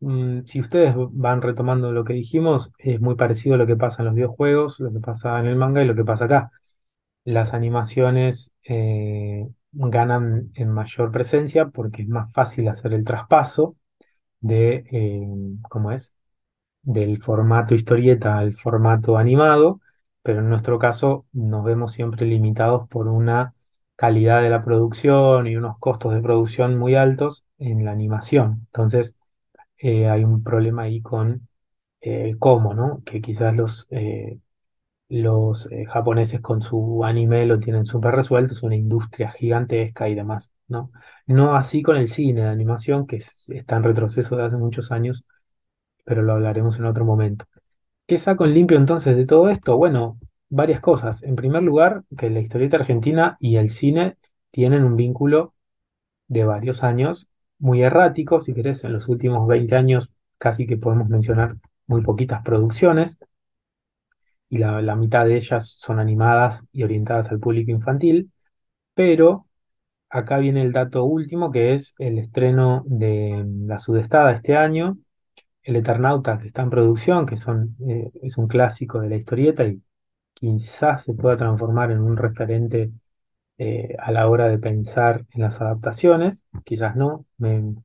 [0.04, 4.02] Mm, si ustedes van retomando lo que dijimos, es muy parecido a lo que pasa
[4.02, 6.52] en los videojuegos, lo que pasa en el manga y lo que pasa acá.
[7.26, 13.78] Las animaciones eh, ganan en mayor presencia porque es más fácil hacer el traspaso
[14.42, 15.28] de, eh,
[15.70, 16.14] ¿cómo es?
[16.82, 19.82] del formato historieta al formato animado,
[20.22, 23.54] pero en nuestro caso nos vemos siempre limitados por una
[23.96, 28.62] calidad de la producción y unos costos de producción muy altos en la animación.
[28.68, 29.16] Entonces,
[29.84, 31.48] eh, hay un problema ahí con
[32.02, 33.04] eh, el cómo, ¿no?
[33.06, 34.40] Que quizás los, eh,
[35.10, 40.52] los japoneses con su anime lo tienen súper resuelto, es una industria gigantesca y demás,
[40.68, 40.92] ¿no?
[41.28, 44.92] No así con el cine de animación, que es- está en retroceso de hace muchos
[44.92, 45.26] años,
[46.06, 47.46] pero lo hablaremos en otro momento.
[48.08, 49.78] ¿Qué saco en limpio entonces de todo esto?
[49.78, 50.20] Bueno,
[50.50, 51.24] varias cosas.
[51.24, 54.18] En primer lugar, que la historieta argentina y el cine
[54.52, 55.56] tienen un vínculo
[56.28, 57.28] de varios años,
[57.60, 61.56] muy errático, si querés, en los últimos 20 años casi que podemos mencionar
[61.88, 63.18] muy poquitas producciones,
[64.54, 68.32] y la, mitad de ellas son animadas y orientadas al público infantil,
[68.94, 69.48] pero
[70.10, 74.98] acá viene el dato último, que es el estreno de La Sudestada este año,
[75.64, 79.66] El Eternauta, que está en producción, que son, eh, es un clásico de la historieta
[79.66, 79.82] y
[80.34, 82.92] quizás se pueda transformar en un referente
[83.58, 87.26] eh, a la hora de pensar en las adaptaciones, quizás no.
[87.38, 87.76] Me,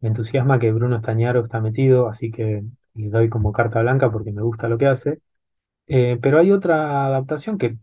[0.00, 2.64] entusiasma que Bruno Estañaro está metido, así que
[2.94, 5.20] le doy como carta blanca porque me gusta lo que hace.
[5.86, 7.78] Eh, pero hay otra adaptación que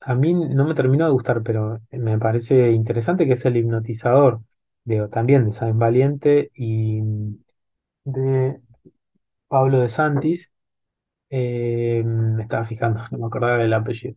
[0.00, 4.42] a mí no me terminó de gustar, pero me parece interesante, que es El Hipnotizador,
[4.84, 7.00] de, también de Sáenz Valiente y
[8.04, 8.60] de
[9.48, 10.52] Pablo de Santis.
[11.30, 14.16] Eh, me estaba fijando, no me acordaba del apellido.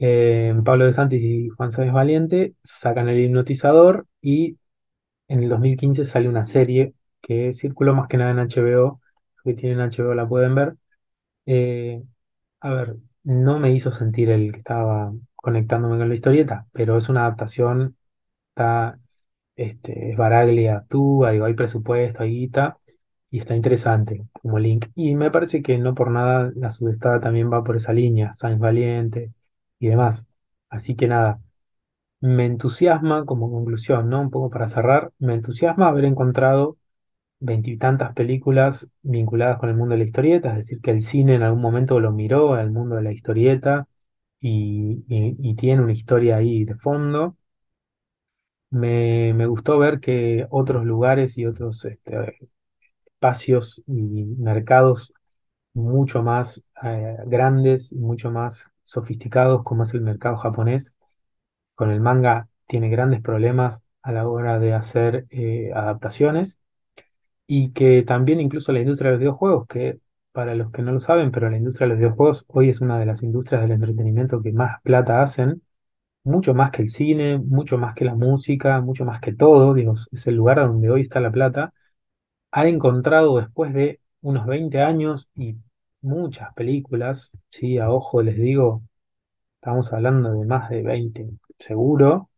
[0.00, 4.58] Eh, Pablo de Santis y Juan Sáenz Valiente sacan El Hipnotizador y
[5.28, 9.00] en el 2015 sale una serie que circuló más que nada en HBO,
[9.44, 10.76] que tienen HBO la pueden ver.
[11.46, 12.02] Eh,
[12.60, 17.08] a ver, no me hizo sentir el que estaba conectándome con la historieta, pero es
[17.08, 17.96] una adaptación,
[18.50, 18.98] está,
[19.56, 22.78] este, es Baraglia actúa, digo, hay presupuesto, hay guita,
[23.30, 24.86] y está interesante como link.
[24.94, 28.60] Y me parece que no por nada la Sudestada también va por esa línea, Sáenz
[28.60, 29.32] Valiente
[29.78, 30.26] y demás.
[30.70, 31.40] Así que nada,
[32.20, 34.20] me entusiasma como conclusión, ¿no?
[34.20, 36.78] Un poco para cerrar, me entusiasma haber encontrado
[37.40, 41.42] veintitantas películas vinculadas con el mundo de la historieta, es decir, que el cine en
[41.44, 43.88] algún momento lo miró al mundo de la historieta
[44.40, 47.36] y, y- tiene una historia ahí de fondo.
[48.70, 52.36] Me, me gustó ver que otros lugares y otros este,
[53.06, 53.92] espacios y
[54.38, 55.12] mercados
[55.74, 60.92] mucho más eh, grandes y mucho más sofisticados, como es el mercado japonés,
[61.74, 66.58] con el manga tiene grandes problemas a la hora de hacer eh, adaptaciones.
[67.46, 70.00] Y que también incluso la industria de los videojuegos, que
[70.32, 72.98] para los que no lo saben, pero la industria de los videojuegos hoy es una
[72.98, 75.62] de las industrias del entretenimiento que más plata hacen,
[76.24, 79.94] mucho más que el cine, mucho más que la música, mucho más que todo, digo,
[80.12, 81.72] es el lugar donde hoy está la plata,
[82.52, 85.56] ha encontrado después de unos 20 años y
[86.00, 88.82] muchas películas, sí, a ojo les digo,
[89.56, 91.28] estamos hablando de más de 20
[91.58, 92.30] seguro,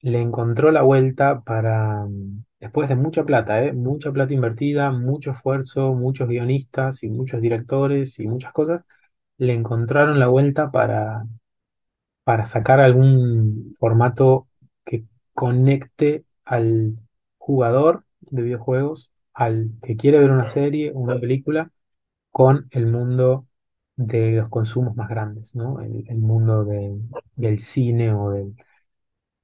[0.00, 3.72] le encontró la vuelta para, mm, después de mucha plata, ¿eh?
[3.74, 8.84] Mucha plata invertida, mucho esfuerzo, muchos guionistas y muchos directores y muchas cosas,
[9.38, 11.24] le encontraron la vuelta para,
[12.24, 14.48] para sacar algún formato
[14.84, 15.04] que
[15.34, 16.96] conecte al
[17.38, 21.70] jugador de videojuegos, al que quiere ver una serie una película,
[22.32, 23.46] con el mundo
[23.96, 25.80] de los consumos más grandes, ¿no?
[25.80, 26.98] El, mundo de-
[27.36, 28.56] del cine o del,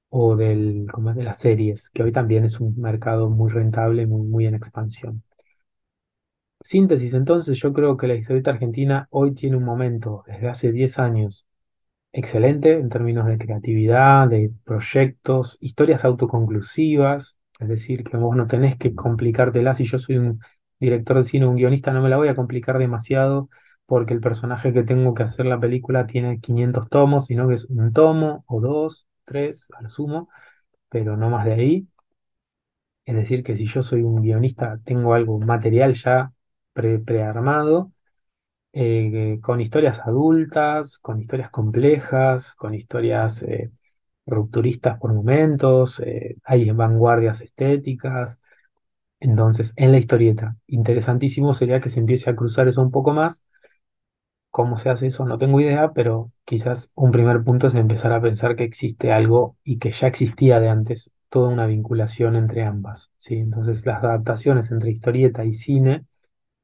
[0.09, 1.15] o del, ¿cómo es?
[1.17, 5.23] de las series, que hoy también es un mercado muy rentable, muy, en expansión.
[6.61, 10.99] Síntesis, entonces, yo creo que la historieta argentina hoy tiene un momento, desde hace 10
[10.99, 11.47] años,
[12.13, 18.77] excelente en términos de creatividad, de proyectos, historias autoconclusivas, es decir, que vos no tenés
[18.77, 19.73] que complicártela.
[19.75, 20.41] Si yo soy un
[20.79, 23.49] director de cine, un guionista, no me la voy a complicar demasiado
[23.85, 27.65] porque el personaje que tengo que hacer la película tiene 500 tomos, sino que es
[27.65, 30.29] un tomo o dos, tres, a lo sumo,
[30.89, 31.87] pero no más de ahí.
[33.05, 36.31] Es decir, que si yo soy un guionista, tengo algo material ya
[36.73, 37.91] pre- prearmado
[38.73, 43.71] eh, con historias adultas, con historias complejas, con historias eh,
[44.27, 48.38] rupturistas por momentos, eh, hay vanguardias estéticas.
[49.19, 53.43] Entonces, en la historieta, interesantísimo sería que se empiece a cruzar eso un poco más.
[54.51, 55.25] ¿Cómo se hace eso?
[55.25, 59.57] No tengo idea, pero quizás un primer punto es empezar a pensar que existe algo
[59.63, 63.35] y que ya existía de antes, toda una vinculación entre ambas, ¿sí?
[63.35, 66.05] Entonces, las adaptaciones entre historieta y cine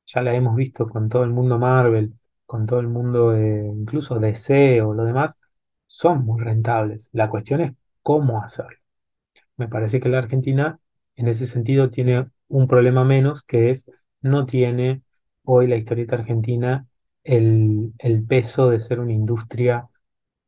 [0.07, 2.13] ya la hemos visto con todo el mundo Marvel,
[2.45, 5.37] con todo el mundo incluso DC o lo demás,
[5.87, 7.09] son muy rentables.
[7.13, 8.77] La cuestión es cómo hacerlo.
[9.57, 10.79] Me parece que la Argentina
[11.15, 13.85] en ese sentido tiene un problema menos, que es
[14.21, 15.01] no tiene
[15.43, 16.87] hoy la historieta argentina
[17.23, 19.87] el, el peso de ser una industria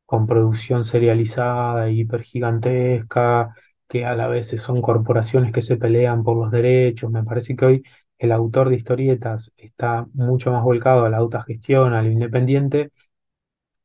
[0.06, 3.54] con producción serializada, hipergigantesca,
[3.88, 7.10] que a la vez son corporaciones que se pelean por los derechos.
[7.10, 7.82] Me parece que hoy
[8.18, 12.90] el autor de historietas está mucho más volcado a la autogestión, al independiente,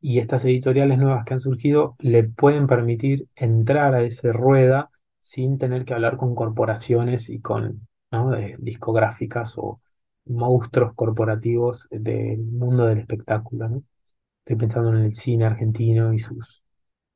[0.01, 4.89] y estas editoriales nuevas que han surgido le pueden permitir entrar a esa rueda
[5.21, 7.87] sin tener que hablar con corporaciones y con,
[8.59, 9.81] discográficas o
[10.25, 13.83] monstruos corporativos del mundo del espectáculo.
[14.39, 16.63] Estoy pensando en el cine argentino y sus,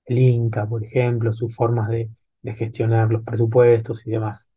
[0.05, 2.09] el Inca, por ejemplo, sus formas de,
[2.55, 4.49] gestionar los presupuestos y demás.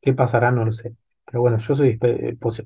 [0.00, 0.50] ¿Qué pasará?
[0.50, 0.94] No lo sé.
[1.26, 1.98] Pero bueno, yo soy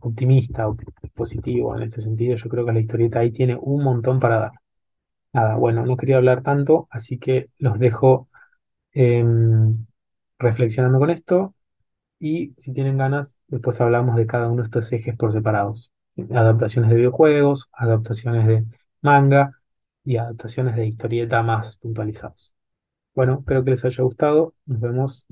[0.00, 0.80] optimista, op-
[1.14, 2.36] positivo en este sentido.
[2.36, 4.52] Yo creo que la historieta ahí tiene un montón para dar.
[5.32, 8.28] Nada, bueno, no quería hablar tanto, así que los dejo
[8.92, 9.86] em,
[10.38, 11.54] reflexionando con esto
[12.18, 15.92] y si tienen ganas, después hablamos de cada uno de estos ejes por separados.
[16.30, 18.64] Adaptaciones de videojuegos, adaptaciones de
[19.02, 19.52] manga
[20.04, 22.54] y adaptaciones de historieta más puntualizados.
[23.14, 24.54] Bueno, espero que les haya gustado.
[24.66, 25.26] Nos vemos.